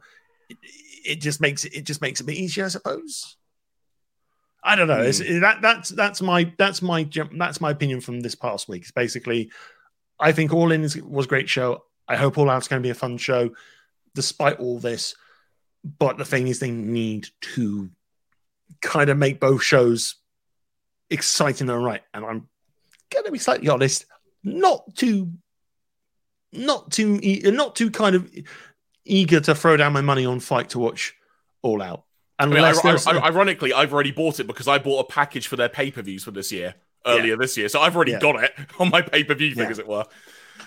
[0.50, 0.58] it,
[1.06, 3.38] it just makes it it just makes it a bit easier, I suppose.
[4.64, 5.02] I don't know.
[5.02, 5.42] It's, hmm.
[5.42, 8.82] that that's that's my that's my that's my opinion from this past week.
[8.82, 9.52] It's basically,
[10.20, 11.84] I think All In was a great show.
[12.08, 13.52] I hope All Out's going to be a fun show,
[14.16, 15.16] despite all this.
[16.00, 17.92] But the thing is, they need to
[18.82, 20.16] kind of make both shows
[21.10, 22.02] exciting and right.
[22.14, 22.48] And I'm
[23.12, 24.06] going to be slightly honest,
[24.44, 25.32] not too,
[26.52, 27.20] not too,
[27.52, 28.30] not too kind of
[29.06, 31.14] eager to throw down my money on FITE to watch
[31.62, 32.04] All Out.
[32.38, 32.74] I mean, I-
[33.24, 36.24] ironically, I've already bought it because I bought a package for their pay per views
[36.24, 36.76] for this year
[37.06, 38.20] earlier this year, so I've already Yeah.
[38.20, 39.70] got it on my pay per view thing, Yeah.
[39.70, 40.06] as it were.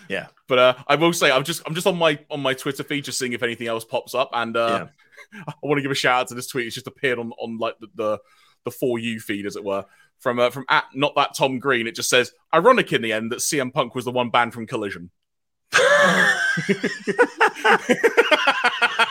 [0.09, 0.29] Yeah.
[0.47, 3.05] But uh, I will say, I'm just I'm just on my on my Twitter feed,
[3.05, 4.87] just seeing if anything else pops up, and uh,
[5.47, 6.67] I want to give a shout out to this tweet.
[6.67, 8.19] It's just appeared on on like the the,
[8.65, 9.85] the for you feed, as it were.
[10.21, 13.31] From uh, from at not that Tom Green, it just says ironic in the end
[13.31, 15.11] that CM Punk was the one banned from Collision.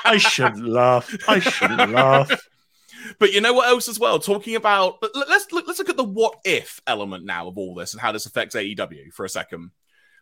[0.06, 1.16] I shouldn't laugh.
[1.28, 2.48] I shouldn't laugh.
[3.20, 4.20] But you know what else as well?
[4.20, 4.96] Talking about
[5.30, 8.12] let's look, let's look at the what if element now of all this and how
[8.12, 9.72] this affects AEW for a second,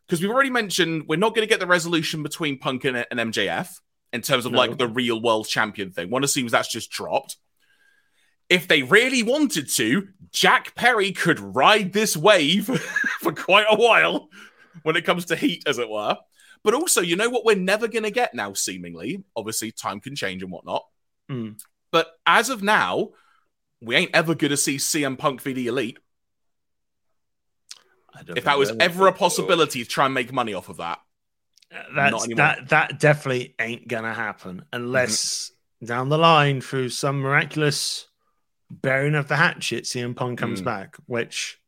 [0.06, 3.20] because we've already mentioned we're not going to get the resolution between Punk and, and
[3.34, 3.70] MJF
[4.14, 4.58] in terms of No.
[4.60, 6.10] like the real world champion thing.
[6.10, 7.38] One assumes that's just dropped.
[8.50, 12.68] If they really wanted to, Jack Perry could ride this wave
[13.22, 14.30] for quite a while
[14.84, 16.18] when it comes to heat, as it were.
[16.64, 19.24] But also, you know what we're never going to get now, seemingly?
[19.36, 20.84] Obviously, time can change and whatnot.
[21.30, 21.52] Hmm.
[21.91, 23.12] But as of now,
[23.82, 26.00] we ain't ever going to see CM Punk v the Elite.
[28.36, 31.00] If that was ever a possibility to try and make money off of that.
[31.93, 35.52] That's, that that definitely ain't gonna happen unless
[35.84, 38.08] down the line through some miraculous
[38.70, 40.66] bearing of the hatchet, CM Punk comes Mm.
[40.66, 41.59] back, which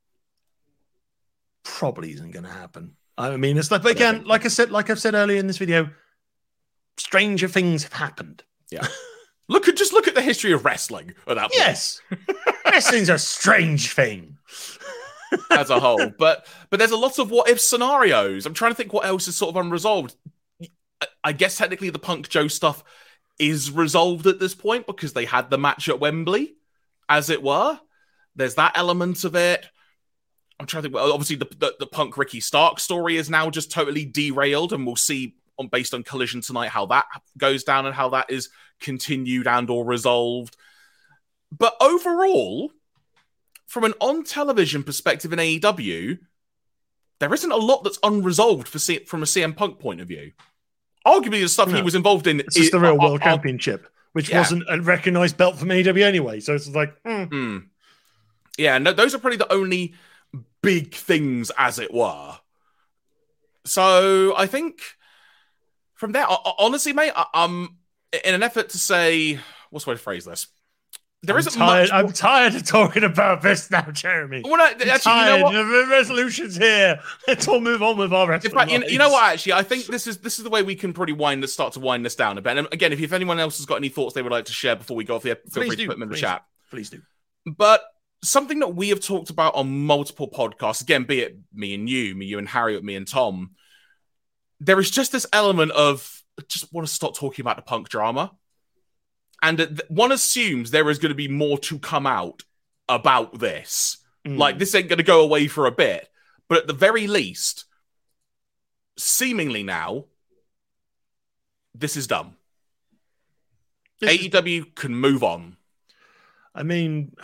[1.63, 2.95] probably isn't gonna happen.
[3.17, 5.57] I mean, it's like don't again, like I said, like I've said earlier in this
[5.57, 5.89] video,
[6.97, 8.43] stranger things have happened.
[8.71, 8.87] Yeah.
[9.49, 12.01] look at just look at the history of wrestling at that point Yes,
[12.65, 14.37] wrestling's a strange thing.
[15.51, 16.11] as a whole.
[16.17, 18.45] But but there's a lot of what if scenarios.
[18.45, 20.15] I'm trying to think what else is sort of unresolved.
[20.61, 20.67] I-
[21.23, 22.83] I guess technically the Punk Joe stuff
[23.37, 26.55] is resolved at this point because they had the match at Wembley,
[27.09, 27.79] as it were.
[28.35, 29.65] There's that element of it.
[30.59, 30.95] I'm trying to think.
[30.95, 34.85] Well, obviously, the, the the Punk Ricky Stark story is now just totally derailed, and
[34.85, 37.05] we'll see on based on Collision tonight how that
[37.37, 38.49] goes down and how that is
[38.79, 40.55] continued and or resolved.
[41.55, 42.71] But overall,
[43.67, 46.19] from an on television perspective in AEW,
[47.19, 50.31] there isn't a lot that's unresolved for C- from a CM Punk point of view.
[51.05, 53.87] Arguably, the stuff he was involved in It's just the real are- world are- championship,
[54.18, 54.39] which Yeah.
[54.39, 56.39] wasn't a recognized belt from AEW anyway.
[56.39, 57.24] So it's like, hmm.
[57.26, 57.57] Hmm.
[58.57, 59.93] Yeah, no, those are probably the only
[60.63, 62.39] big things, as it were.
[63.65, 64.82] So I think
[65.93, 67.78] from there, ho- ho- honestly, mate, I, um,
[68.26, 69.39] in an effort to say,
[69.70, 70.47] what's the way to phrase this?
[71.28, 71.91] There I'm isn't tired, much.
[71.91, 74.43] I'm tired of talking about this now, Jeremy.
[74.45, 75.43] Well, no, I'm actually, you know tired.
[75.43, 75.51] what?
[75.51, 77.01] The resolution's here.
[77.28, 79.34] Let's all move on with our In fact, you, you know what?
[79.34, 81.73] Actually, I think this is this is the way we can probably wind this, start
[81.73, 82.57] to wind this down a bit.
[82.57, 84.78] And again, if, if anyone else has got any thoughts they would like to share
[84.78, 86.45] before we go off the feel Please free do, to put them in the chat.
[86.71, 87.01] Please do.
[87.45, 87.84] But
[88.23, 92.15] something that we have talked about on multiple podcasts, again, be it me and you,
[92.15, 93.51] me, you and Harry, me and Tom,
[94.61, 97.89] there is just this element of I just want to stop talking about the punk
[97.89, 98.32] drama.
[99.41, 102.43] And one assumes there is going to be more to come out
[102.89, 103.97] about this.
[104.25, 104.38] Mm.
[104.38, 106.09] Like this ain't going to go away for a bit,
[106.47, 107.65] but at the very least,
[108.97, 110.05] seemingly now,
[111.75, 112.35] this is done.
[113.99, 115.57] This is- AEW can move on.
[116.55, 117.15] I mean,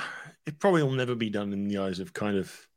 [0.45, 2.67] it probably will never be done in the eyes of kind of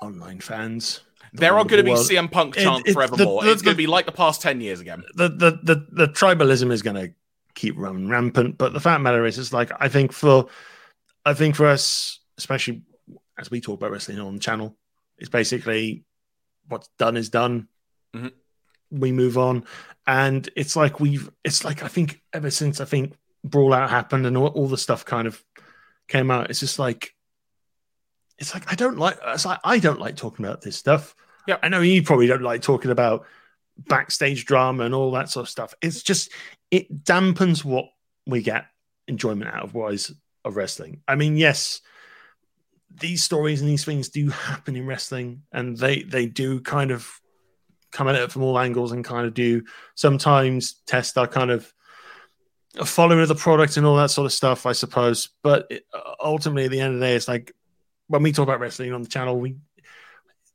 [0.00, 1.00] online fans.
[1.32, 2.06] The There are going to be world.
[2.06, 3.42] CM Punk It- chants it- forevermore.
[3.42, 5.02] the- the- it's going to be like the past ten years again.
[5.14, 7.12] the the the, the tribalism is going to
[7.54, 8.58] keep running rampant.
[8.58, 10.46] But the fact of the matter is, it's like I think for
[11.24, 12.82] I think for us, especially
[13.38, 14.76] as we talk about wrestling on the channel,
[15.18, 16.04] it's basically
[16.68, 17.68] what's done is done.
[18.14, 18.32] Mhm.
[18.90, 19.64] We move on,
[20.06, 24.26] and it's like we've it's like I think ever since I think Brawl Out happened
[24.26, 25.42] and all, all the stuff kind of
[26.08, 27.14] came out, it's just like
[28.38, 31.14] it's like I don't like it's like I don't like talking about this stuff.
[31.46, 31.56] Yeah.
[31.62, 33.26] I know you probably don't like talking about
[33.76, 35.74] backstage drama and all that sort of stuff.
[35.80, 36.30] It's just
[36.72, 37.84] it dampens what
[38.26, 38.64] we get
[39.06, 40.10] enjoyment out of wise
[40.44, 41.02] of wrestling.
[41.06, 41.82] I mean, yes,
[42.90, 47.08] these stories and these things do happen in wrestling, and they they do kind of
[47.92, 49.62] come at it from all angles and kind of do
[49.94, 51.72] sometimes test our kind of
[52.86, 55.28] following of the product and all that sort of stuff, I suppose.
[55.42, 55.84] But it,
[56.24, 57.52] ultimately, at the end of the day, it's like
[58.08, 59.56] when we talk about wrestling on the channel, we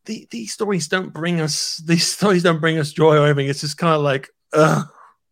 [0.05, 3.47] the, these stories don't bring us these stories don't bring us joy or anything.
[3.47, 4.83] It's just kind of like, uh,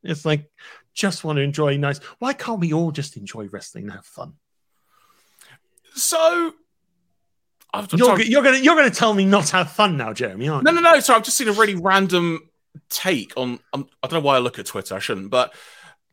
[0.05, 0.49] it's like
[0.93, 1.99] just want to enjoy nice.
[2.19, 4.33] Why can't we all just enjoy wrestling and have fun?
[5.93, 6.53] So,
[7.73, 8.27] I've You're, sorry.
[8.27, 10.47] you're gonna you're gonna tell me not to have fun now, Jeremy?
[10.49, 10.81] Aren't no, you?
[10.81, 10.99] no, no.
[10.99, 12.49] So I've just seen a really random
[12.89, 13.59] take on.
[13.73, 14.95] Um, I don't know why I look at Twitter.
[14.95, 15.53] I shouldn't, but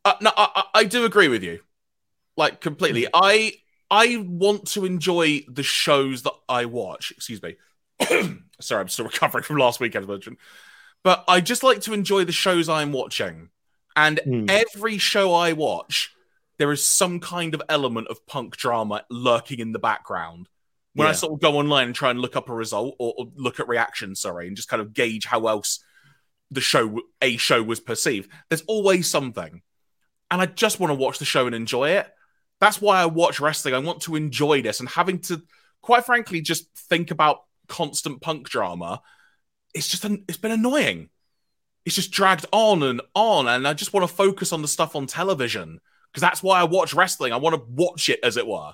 [0.04, 1.60] uh, no, I, I I do agree with you,
[2.36, 3.06] like completely.
[3.12, 3.54] I
[3.90, 7.12] I want to enjoy the shows that I watch.
[7.12, 7.56] Excuse me.
[8.60, 10.38] Sorry, I'm still recovering from last weekend's version.
[11.04, 13.50] But I just like to enjoy the shows I'm watching.
[13.96, 14.46] And Hmm.
[14.48, 16.14] every show I watch,
[16.58, 20.48] there is some kind of element of punk drama lurking in the background.
[20.94, 23.32] When I sort of go online and try and look up a result or, or
[23.34, 25.82] look at reactions, sorry, and just kind of gauge how else
[26.50, 29.62] the show, a show was perceived, there's always something.
[30.30, 32.12] And I just want to watch the show and enjoy it.
[32.60, 33.74] That's why I watch wrestling.
[33.74, 35.42] I want to enjoy this and having to,
[35.80, 37.38] quite frankly, just think about
[37.68, 39.00] constant punk drama.
[39.74, 41.08] It's just, an, it's been annoying.
[41.84, 43.48] It's just dragged on and on.
[43.48, 45.80] And I just want to focus on the stuff on television
[46.10, 47.32] because that's why I watch wrestling.
[47.32, 48.72] I want to watch it, as it were.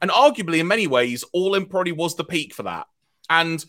[0.00, 2.86] And arguably, in many ways, All In probably was the peak for that.
[3.30, 3.64] And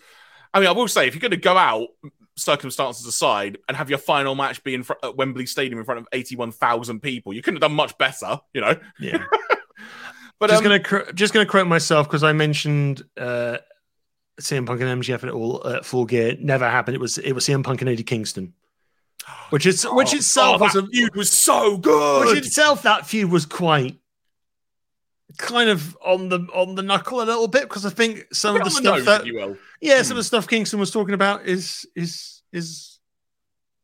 [0.53, 1.89] I mean, I will say, if you're going to go out,
[2.35, 5.99] circumstances aside, and have your final match be in fr- at Wembley Stadium in front
[5.99, 8.75] of 81,000 people, you couldn't have done much better, you know?
[8.99, 9.23] Yeah.
[10.39, 13.59] But just um, gonna just gonna correct myself because I mentioned uh,
[14.41, 16.35] CM Punk and MJF at all uh, full gear.
[16.37, 16.95] Never happened.
[16.95, 18.53] It was it was CM Punk and Eddie Kingston,
[19.49, 22.25] which is which oh, itself oh, was a, feud was so good.
[22.27, 23.97] which itself that feud was quite
[25.37, 28.63] kind of on the on the knuckle a little bit because I think some of
[28.63, 29.57] the stuff nose, that if you will.
[29.81, 30.11] yeah some Hmm.
[30.11, 32.99] of the stuff Kingston was talking about is is is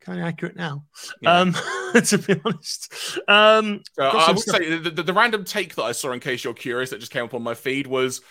[0.01, 0.85] kind of accurate now.
[1.21, 1.39] Yeah.
[1.39, 1.53] Um,
[2.05, 5.83] to be honest, um, Uh, I would stuff- say the, the, the random take that
[5.83, 8.21] I saw, in case you're curious, that just came up on my feed was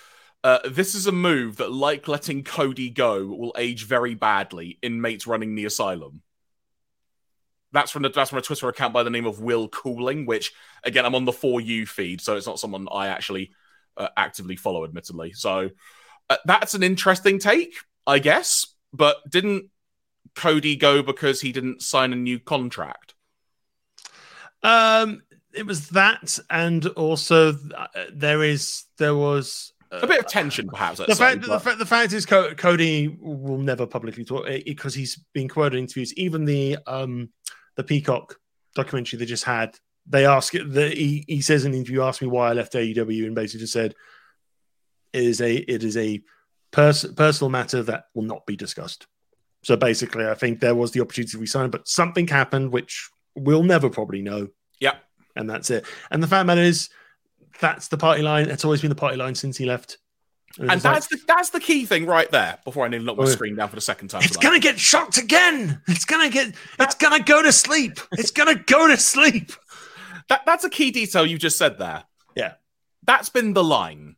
[0.45, 4.79] uh, this is a move that, like letting Cody go, will age very badly.
[4.83, 6.23] Inmates running the asylum.
[7.73, 10.53] That's from the, that's from a Twitter account by the name of Will Cooling, which
[10.85, 13.53] again I'm on the for you feed, so it's not someone I actually
[13.97, 15.33] uh, actively follow, admittedly.
[15.33, 15.71] So
[16.31, 17.75] uh, that's an interesting take,
[18.07, 18.67] I guess.
[18.93, 19.71] But didn't
[20.35, 23.15] Cody go because he didn't sign a new contract?
[24.63, 30.69] Um, it was that, and also uh, there is there was A bit of tension,
[30.69, 30.99] perhaps.
[30.99, 34.95] the let's say, fact, the, fact, the fact is Cody will never publicly talk because
[34.95, 36.13] he's been quoted in interviews.
[36.15, 37.31] Even the um
[37.77, 38.37] the Peacock
[38.75, 39.77] documentary they just had,
[40.07, 40.71] they ask it.
[40.71, 43.61] The, he, he says in the interview, asked me why I left AEW, and basically
[43.61, 43.95] just said
[45.13, 46.21] it is a it is a
[46.71, 49.07] pers- personal matter that will not be discussed.
[49.65, 53.63] So basically, I think there was the opportunity to resign, but something happened which we'll
[53.63, 54.49] never probably know.
[54.81, 54.97] Yeah.
[55.35, 55.85] and that's it.
[56.11, 56.89] And the fact matter is,
[57.61, 58.49] that's the party line.
[58.49, 59.99] It's always been the party line since he left.
[60.59, 62.59] And like, that's the that's the key thing right there.
[62.65, 64.23] Before I nearly knock my Oh, screen down for the second time.
[64.23, 64.43] it's tonight.
[64.43, 65.81] gonna get shocked again.
[65.87, 66.55] It's gonna get.
[66.81, 68.01] It's gonna go to sleep.
[68.13, 69.53] It's gonna go to sleep.
[70.29, 72.05] That that's a key detail you just said there.
[72.35, 72.55] Yeah.
[73.05, 74.17] That's been the line.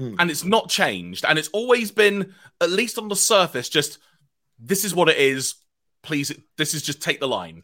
[0.00, 0.16] Mm.
[0.18, 1.24] And it's not changed.
[1.28, 3.98] And it's always been, at least on the surface, just
[4.58, 5.56] this is what it is.
[6.02, 7.62] Please, this is just take the line.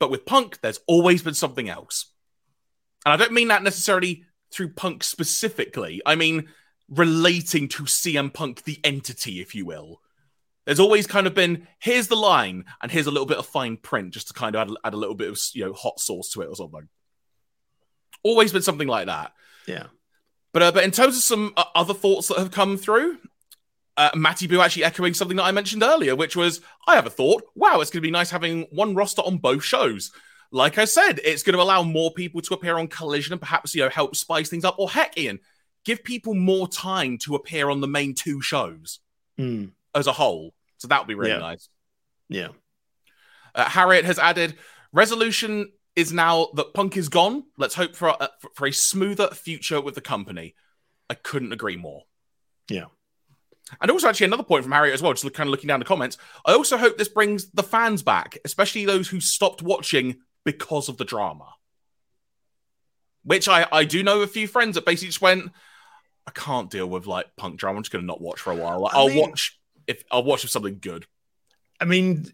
[0.00, 2.06] But with Punk, there's always been something else.
[3.06, 6.00] And I don't mean that necessarily through Punk specifically.
[6.04, 6.48] I mean
[6.88, 10.00] relating to CM Punk, the entity, if you will.
[10.64, 13.76] There's always kind of been here's the line, and here's a little bit of fine
[13.76, 16.30] print just to kind of add, add a little bit of you know hot sauce
[16.30, 16.88] to it or something.
[18.22, 19.32] Always been something like that.
[19.66, 19.86] Yeah.
[20.52, 23.18] But uh, but in terms of some uh, other thoughts that have come through,
[23.96, 27.10] uh, Matty Boo actually echoing something that I mentioned earlier, which was I have a
[27.10, 27.42] thought.
[27.56, 30.12] Wow, it's going to be nice having one roster on both shows.
[30.54, 33.74] Like I said, it's going to allow more people to appear on Collision and perhaps
[33.74, 34.76] you know help spice things up.
[34.78, 35.40] Or heck, Ian,
[35.84, 39.00] give people more time to appear on the main two shows
[39.38, 40.52] Mm, as a whole.
[40.76, 41.38] So that would be really Yeah.
[41.38, 41.68] nice.
[42.28, 42.48] yeah.
[43.54, 44.56] Uh, Harriet has added
[44.92, 47.44] resolution is now that Punk is gone.
[47.58, 50.54] Let's hope for a, for a smoother future with the company.
[51.10, 52.02] I couldn't agree more.
[52.68, 52.86] Yeah.
[53.80, 55.86] And also, actually, another point from Harriet as well, just kind of looking down the
[55.86, 56.18] comments.
[56.46, 60.96] I also hope this brings the fans back, especially those who stopped watching because of
[60.96, 61.54] the drama.
[63.24, 65.52] Which I, I do know a few friends that basically just went,
[66.26, 67.76] I can't deal with like punk drama.
[67.76, 68.80] I'm just going to not watch for a while.
[68.80, 71.06] Like, I I'll mean- watch if I'll watch if something good.
[71.80, 72.26] I mean,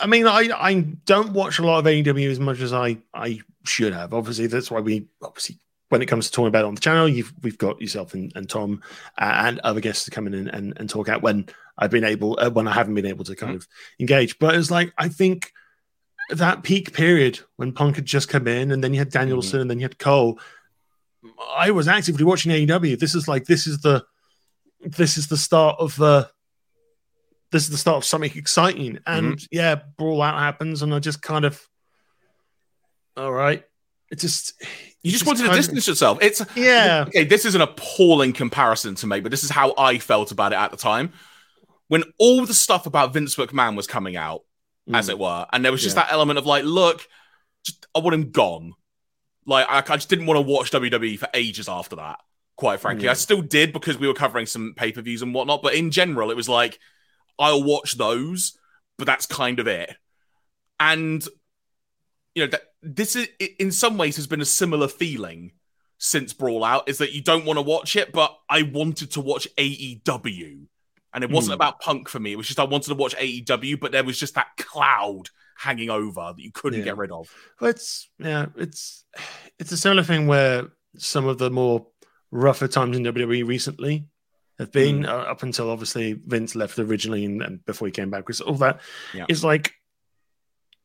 [0.00, 3.40] I mean, I I don't watch a lot of AEW as much as I I
[3.64, 4.14] should have.
[4.14, 5.58] Obviously, that's why we obviously
[5.90, 8.32] when it comes to talking about it on the channel, you've we've got yourself and,
[8.34, 8.82] and Tom
[9.16, 11.46] uh, and other guests to come in and, and, and talk out when
[11.76, 13.66] I've been able uh, when I haven't been able to kind of
[14.00, 14.38] engage.
[14.38, 15.52] But it's like I think
[16.30, 19.60] that peak period when Punk had just come in, and then you had Danielson, mm-hmm.
[19.62, 20.38] and then you had Cole.
[21.54, 22.98] I was actively watching AEW.
[22.98, 24.04] This is like this is the
[24.80, 26.30] this is the start of the
[27.50, 28.94] this is the start of something exciting.
[28.94, 29.26] Mm-hmm.
[29.26, 31.66] And yeah, brawl out happens, and I just kind of
[33.16, 33.64] all right.
[34.10, 34.54] It just
[35.02, 36.18] You it just wanted to kind of- distance yourself.
[36.22, 37.04] It's yeah.
[37.08, 40.52] okay, this is an appalling comparison to make, but this is how I felt about
[40.52, 41.12] it at the time.
[41.88, 44.42] When all the stuff about Vince McMahon was coming out,
[44.94, 45.10] as Mm.
[45.10, 46.04] it were, and there was just Yeah.
[46.04, 47.06] that element of like, look,
[47.64, 48.74] just, I want him gone.
[49.46, 52.18] Like, I, I just didn't want to watch WWE for ages after that,
[52.56, 53.06] quite frankly.
[53.06, 53.12] Yeah.
[53.12, 55.90] I still did because we were covering some pay per views and whatnot, but in
[55.90, 56.78] general, it was like,
[57.38, 58.58] I'll watch those,
[58.98, 59.96] but that's kind of it.
[60.80, 61.26] And,
[62.34, 63.28] you know, that, this is,
[63.58, 65.52] in some ways, has been a similar feeling
[65.98, 69.20] since Brawl Out is that you don't want to watch it, but I wanted to
[69.20, 70.66] watch AEW.
[71.18, 71.62] And it wasn't Hmm.
[71.62, 72.30] about punk for me.
[72.30, 75.90] It was just I wanted to watch AEW, but there was just that cloud hanging
[75.90, 76.84] over that you couldn't Yeah.
[76.84, 77.28] get rid of.
[77.58, 79.04] But it's yeah, it's
[79.58, 81.88] it's a similar thing where some of the more
[82.30, 84.06] rougher times in WWE recently
[84.60, 85.08] have been Hmm.
[85.08, 88.54] uh, up until obviously Vince left originally and, and before he came back, because all
[88.54, 88.80] that
[89.12, 89.26] Yeah.
[89.28, 89.72] is like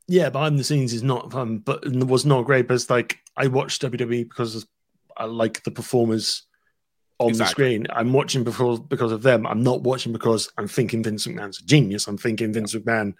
[0.07, 2.67] yeah, behind the scenes is not fun, but was not great.
[2.67, 4.65] But it's like I watched WWE because
[5.15, 6.43] I like the performers
[7.19, 7.87] on the screen.
[7.91, 9.45] I'm watching because because of them.
[9.47, 12.07] I'm not watching because I'm thinking Vince McMahon's a genius.
[12.07, 13.13] I'm thinking Vince McMahon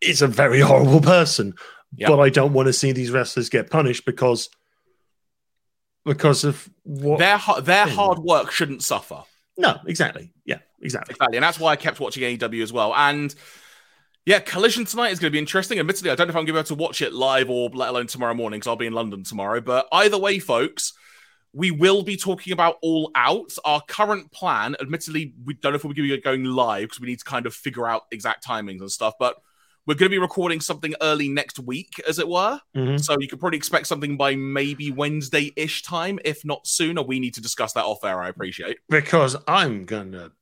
[0.00, 1.54] is a very horrible person.
[1.94, 2.08] Yeah.
[2.08, 4.48] But I don't want to see these wrestlers get punished because
[6.04, 7.94] because of what Their their thing.
[7.94, 9.22] hard work shouldn't suffer.
[9.58, 10.32] no, exactly.
[10.44, 11.14] Yeah, exactly.
[11.14, 11.36] Exactly.
[11.36, 12.94] And that's why I kept watching AEW as well.
[12.94, 13.34] And
[14.24, 15.78] yeah, Collision tonight is going to be interesting.
[15.78, 17.68] Admittedly, I don't know if I'm going to be able to watch it live or
[17.70, 19.60] let alone tomorrow morning because I'll be in London tomorrow.
[19.60, 20.92] But either way, folks,
[21.52, 23.56] we will be talking about All Out.
[23.64, 27.00] Our current plan, admittedly, we don't know if we're going to be going live because
[27.00, 29.14] we need to kind of figure out exact timings and stuff.
[29.18, 29.36] But
[29.86, 32.60] we're going to be recording something early next week, as it were.
[32.76, 33.02] Mhm.
[33.02, 37.02] So you could probably expect something by maybe Wednesday ish time, if not sooner.
[37.02, 38.20] We need to discuss that off air.
[38.20, 38.78] I appreciate.
[38.88, 40.32] Because I'm gonna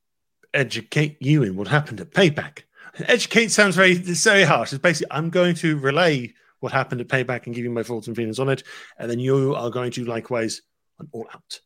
[0.53, 2.63] educate you in what happened at Payback.
[3.07, 4.73] Educate sounds very very harsh.
[4.73, 8.09] It's basically I'm going to relay what happened at Payback and give you my thoughts
[8.09, 8.65] and feelings on it,
[8.99, 10.63] and then you are going to likewise
[11.01, 11.61] on All Out.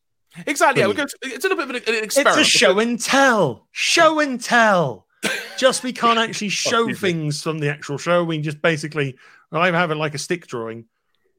[0.47, 0.81] Exactly.
[0.81, 1.13] Yeah, we're Brilliant.
[1.21, 2.41] going to, it's a little bit of an, an experiment.
[2.41, 3.67] It's a show and tell.
[3.71, 5.07] Show and tell.
[5.59, 7.13] just we can't actually show Excuse me.
[7.23, 8.25] things from the actual show.
[8.25, 9.17] We just basically
[9.53, 10.87] I have it like a stick drawing,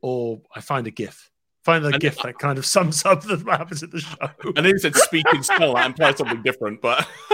[0.01, 1.29] or I find a GIF.
[1.65, 4.15] Find a And- GIF that kind of sums up the- what happens at the show.
[4.55, 7.07] I know you said speak and spell that and play something different, but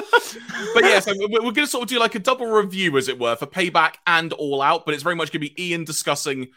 [0.74, 3.07] but yeah, so we're, we're going to sort of do like a double review, as
[3.10, 4.86] it were, for Payback and All Out.
[4.86, 6.49] But it's very much going to be Ian discussing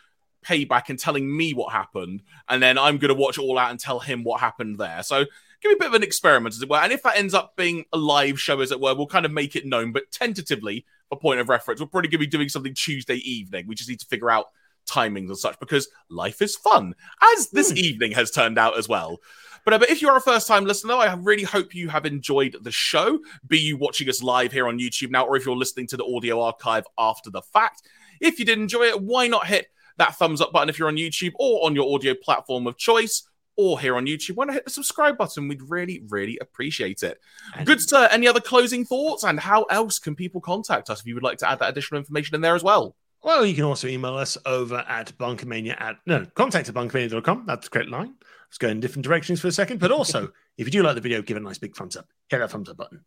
[0.42, 3.80] Payback and telling me what happened, and then I'm going to watch All Out and
[3.80, 5.02] tell him what happened there.
[5.02, 5.24] So
[5.60, 6.78] give me a bit of an experiment, as it were.
[6.78, 9.32] And if that ends up being a live show, as it were, we'll kind of
[9.32, 9.92] make it known.
[9.92, 13.66] But tentatively, for point of reference, we're probably going to be doing something Tuesday evening.
[13.66, 14.46] We just need to figure out
[14.86, 16.94] timings and such because life is fun,
[17.34, 17.76] as this Hmm.
[17.78, 19.18] evening has turned out as well.
[19.64, 22.56] But, uh, but if you're a first time listener, I really hope you have enjoyed
[22.62, 23.20] the show.
[23.46, 26.04] Be you watching us live here on YouTube now, or if you're listening to the
[26.04, 27.82] audio archive after the fact.
[28.20, 29.68] If you did enjoy it, why not hit
[29.98, 33.28] that thumbs up button if you're on YouTube or on your audio platform of choice?
[33.54, 35.46] Or here on YouTube, why not hit the subscribe button?
[35.46, 37.20] We'd really, really appreciate it.
[37.64, 38.08] Good, sir.
[38.10, 39.24] Any other closing thoughts?
[39.24, 41.98] And how else can people contact us if you would like to add that additional
[41.98, 42.96] information in there as well?
[43.22, 47.44] Well, you can also email us over at bunkermania at no contact at bunkermania.com.
[47.46, 48.14] That's the correct line.
[48.48, 49.80] Let's go in different directions for a second.
[49.80, 52.06] But also, if you do like the video, give it a nice big thumbs up.
[52.28, 53.04] Hit that thumbs up button.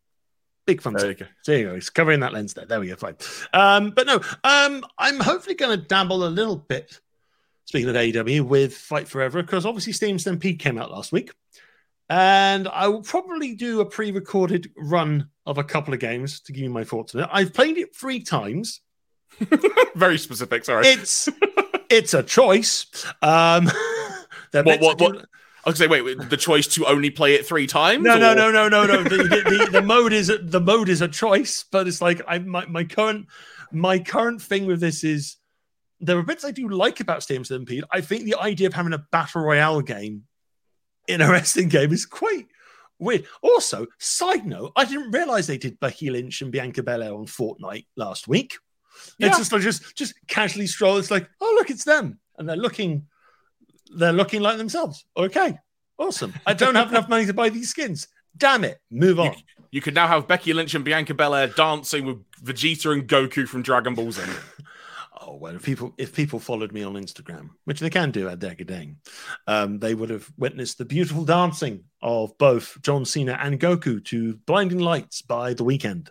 [0.66, 1.26] Big thumbs There you go.
[1.46, 1.74] There you go.
[1.74, 2.66] It's covering that lens there.
[2.66, 2.96] There we go.
[2.96, 3.16] Fine.
[3.52, 7.00] Um, but no, um, I'm hopefully going to dabble a little bit
[7.66, 11.32] Speaking of AEW, with Fight Forever, because obviously Stadium Stampede came out last week.
[12.08, 16.52] And I will probably do a pre recorded run of a couple of games to
[16.52, 17.28] give you my thoughts on it.
[17.32, 18.82] I've played it three times.
[19.96, 20.86] Very specific, sorry.
[20.86, 21.28] It's
[21.90, 22.86] it's a choice.
[23.20, 23.68] Um,
[24.52, 25.26] what, what, what?
[25.66, 28.04] I was say, wait, the choice to only play it three times?
[28.04, 28.18] No, or?
[28.20, 29.02] no, no, no, no, no.
[29.02, 32.38] the, the, the, the, mode is the mode is a choice, but it's like I
[32.38, 33.26] my, my current
[33.72, 35.38] my current thing with this is
[35.98, 37.82] there are bits I do like about Stadium Stampede.
[37.90, 40.24] I think the idea of having a battle royale game
[41.08, 42.46] in a wrestling game is quite
[43.00, 43.26] weird.
[43.42, 47.86] Also, side note, I didn't realize they did Becky Lynch and Bianca Belair on Fortnite
[47.96, 48.56] last week.
[49.18, 49.28] Yeah.
[49.28, 50.98] It's just like just just casually stroll.
[50.98, 53.08] It's like, oh look, it's them, and they're looking,
[53.94, 55.04] they're looking like themselves.
[55.16, 55.58] Okay,
[55.98, 56.34] awesome.
[56.46, 58.08] I don't have enough money to buy these skins.
[58.36, 59.32] Damn it, move on.
[59.32, 59.38] You,
[59.72, 63.62] you could now have Becky Lynch and Bianca Belair dancing with Vegeta and Goku from
[63.62, 64.22] Dragon Ball Z.
[65.22, 68.38] oh well, if people if people followed me on Instagram, which they can do at
[68.38, 68.96] Decadang,
[69.46, 74.36] um, they would have witnessed the beautiful dancing of both John Cena and Goku to
[74.46, 76.08] "Blinding Lights" by The Weeknd.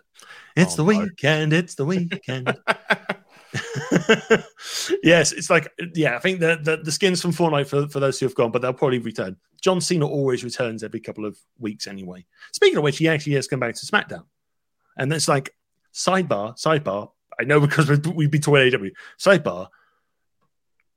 [0.56, 1.00] It's oh, the no.
[1.00, 1.52] weekend.
[1.52, 2.56] It's the weekend.
[5.02, 6.16] yes, it's like yeah.
[6.16, 8.62] I think the, the, the skins from Fortnite for, for those who have gone, but
[8.62, 9.36] they'll probably return.
[9.60, 12.24] John Cena always returns every couple of weeks anyway.
[12.52, 14.24] Speaking of which, he actually has come back to SmackDown,
[14.96, 15.54] and it's like
[15.92, 17.10] sidebar, sidebar.
[17.38, 18.88] I know because we've been talking AW.
[19.18, 19.68] Sidebar.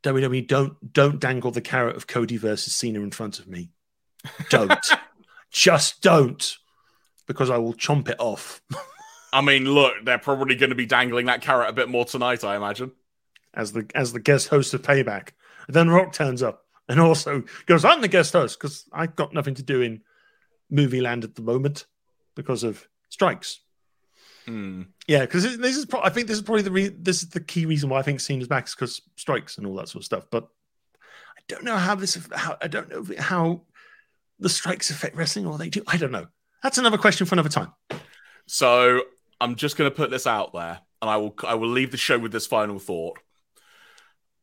[0.04, 3.70] WWE don't don't dangle the carrot of Cody versus Cena in front of me.
[4.50, 4.74] Don't.
[5.52, 6.58] Just don't.
[7.28, 8.62] Because I will chomp it off.
[9.32, 12.44] I mean, look, they're probably going to be dangling that carrot a bit more tonight,
[12.44, 12.92] I imagine.
[13.54, 15.30] As the as the guest host of Payback.
[15.68, 19.34] And then Rock turns up and also goes, I'm the guest host because I've got
[19.34, 20.02] nothing to do in
[20.70, 21.86] movie land at the moment
[22.36, 23.60] because of strikes.
[24.48, 24.88] Mm.
[25.08, 25.86] Yeah, because this is.
[25.86, 28.02] Pro- I think this is probably the re- this is the key reason why I
[28.02, 30.26] think Cena's back is because strikes and all that sort of stuff.
[30.32, 30.48] But
[31.38, 32.18] I don't know how this.
[32.34, 33.62] How I don't know how
[34.40, 35.84] the strikes affect wrestling or they do.
[35.88, 36.28] I don't know.
[36.64, 37.74] That's another question for another time.
[38.48, 39.02] So
[39.42, 41.98] I'm just going to put this out there, and I will I will leave the
[41.98, 43.20] show with this final thought.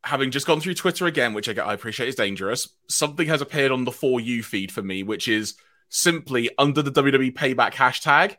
[0.04, 3.72] Having just gone through Twitter again, which I, I appreciate is dangerous, something has appeared
[3.72, 5.54] on the for you feed for me, which is
[5.88, 8.36] simply under the WWE Payback hashtag,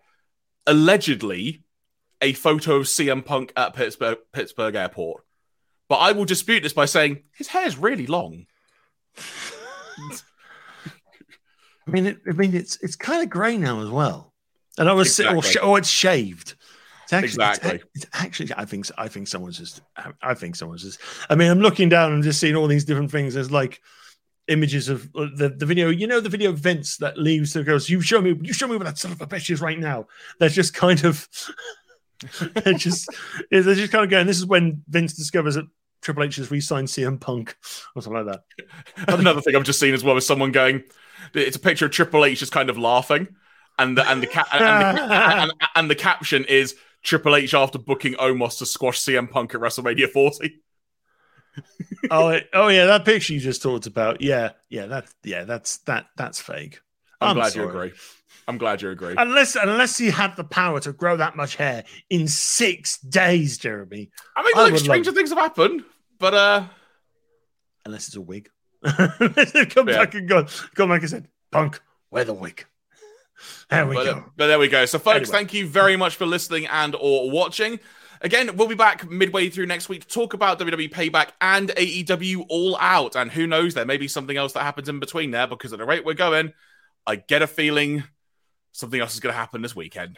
[0.66, 1.64] allegedly
[2.22, 5.24] a photo of CM Punk at Pittsburgh Pittsburgh Airport.
[5.90, 8.46] But I will dispute this by saying his hair is really long.
[11.88, 14.34] I mean, it, I mean, it's it's kind of grey now as well.
[14.78, 15.38] And I was exactly.
[15.38, 16.56] or, sh- or it's shaved.
[17.04, 17.76] It's actually, exactly.
[17.96, 19.82] It's, it's, actually, I think, I think someone's just,
[20.22, 21.00] I think someone's just.
[21.30, 23.34] I mean, I'm looking down and just seeing all these different things.
[23.34, 23.82] There's like
[24.50, 25.90] images of uh, the, the video.
[25.90, 28.68] You know, the video of Vince that leaves and goes, "You show me, you show
[28.68, 30.08] me what that son of a bitch is right now."
[30.40, 31.28] They're just kind of,
[32.56, 33.10] they're just,
[33.50, 34.28] they're just kind of going.
[34.28, 35.66] This is when Vince discovers that
[36.02, 37.56] Triple H has re-signed CM Punk
[37.96, 39.08] or something like that.
[39.20, 40.84] Another thing I've just seen as well is someone going.
[41.34, 43.30] It's a picture of Triple H just kind of laughing
[43.80, 45.04] and the and the, ca- and, the
[45.42, 49.62] and, and, the caption is Triple H after booking Omos to squash CM Punk at
[49.62, 50.60] WrestleMania 40.
[52.12, 54.22] oh, oh yeah, that picture you just talked about.
[54.22, 56.80] Yeah, yeah, that's yeah, that's that that's fake.
[57.20, 57.66] I'm, I'm glad sorry.
[57.66, 57.92] you agree.
[58.48, 59.16] I'm glad you agree.
[59.18, 64.10] Unless unless he had the power to grow that much hair in six days, Jeremy.
[64.36, 65.16] I mean, look, stranger love...
[65.16, 65.84] things have happened,
[66.20, 66.66] but uh
[67.86, 68.50] unless it's a wig.
[68.84, 69.98] come yeah.
[69.98, 72.66] back and go, come back and said, Punk, wear the wig.
[73.70, 74.12] There we but, go.
[74.12, 74.86] Uh, but there we go.
[74.86, 75.32] So, folks, anyway.
[75.32, 77.80] thank you very much for listening and or watching.
[78.22, 82.46] Again, we'll be back midway through next week to talk about WWE Payback and AEW
[82.50, 83.16] All Out.
[83.16, 85.80] And who knows, there may be something else that happens in between there because at
[85.80, 86.54] the rate we're going,
[87.06, 88.04] I get a feeling
[88.72, 90.18] something else is going to happen this weekend.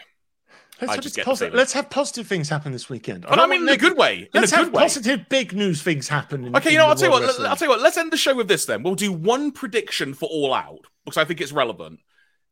[0.82, 3.26] Let's have, posi- let's have, positive things happen this weekend.
[3.28, 4.30] But I, I mean, in a good way.
[4.34, 6.46] let's have positive, big news things happen.
[6.46, 7.40] In, okay, you know, I'll tell you what.
[7.42, 7.82] I'll tell you what.
[7.82, 8.64] Let's end the show with this.
[8.64, 12.00] Then we'll do one prediction for All Out because I think it's relevant.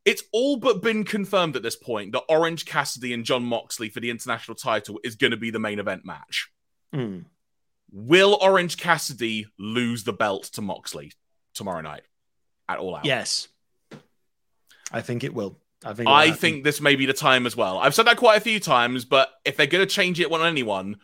[0.07, 3.99] It's all but been confirmed at this point that Orange Cassidy and Jon Moxley for
[3.99, 6.49] the international title is going to be the main event match.
[6.95, 7.25] Mm.
[7.91, 11.11] Will Orange Cassidy lose the belt to Moxley
[11.53, 12.03] tomorrow night
[12.69, 13.03] at All Out?
[13.03, 13.49] Yes.
[14.93, 15.59] I think it will.
[15.83, 17.77] I think I think this may be the time as well.
[17.77, 20.41] I've said that quite a few times, but if they're going to change it on
[20.41, 21.01] anyone,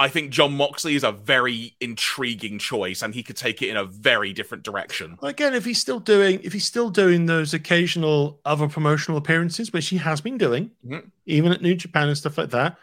[0.00, 3.76] I think Jon Moxley is a very intriguing choice, and he could take it in
[3.76, 5.18] a very different direction.
[5.22, 9.88] Again, if he's still doing, if he's still doing those occasional other promotional appearances, which
[9.88, 11.08] he has been doing, mm-hmm.
[11.26, 12.78] even at New Japan and stuff like that,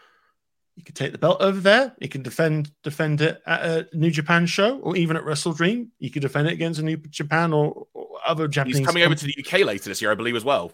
[0.74, 1.94] he could take the belt over there.
[2.00, 5.88] He can defend defend it at a New Japan show, or even at WrestleDream.
[5.98, 8.78] He could defend it against a New Japan or, or other Japanese.
[8.78, 10.72] He's coming over to the UK later this year, I believe, as well.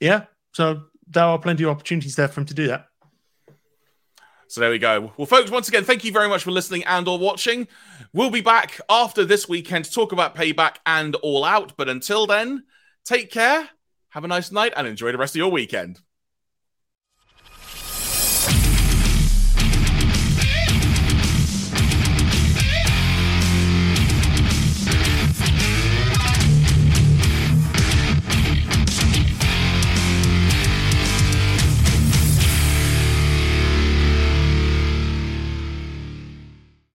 [0.00, 2.88] Yeah, so there are plenty of opportunities there for him to do that.
[4.54, 5.12] So there we go.
[5.16, 7.66] Well, folks, once again, thank you very much for listening and or watching.
[8.12, 11.72] We'll be back after this weekend to talk about Payback and All Out.
[11.76, 12.62] But until then,
[13.04, 13.68] take care,
[14.10, 16.02] have a nice night, and enjoy the rest of your weekend.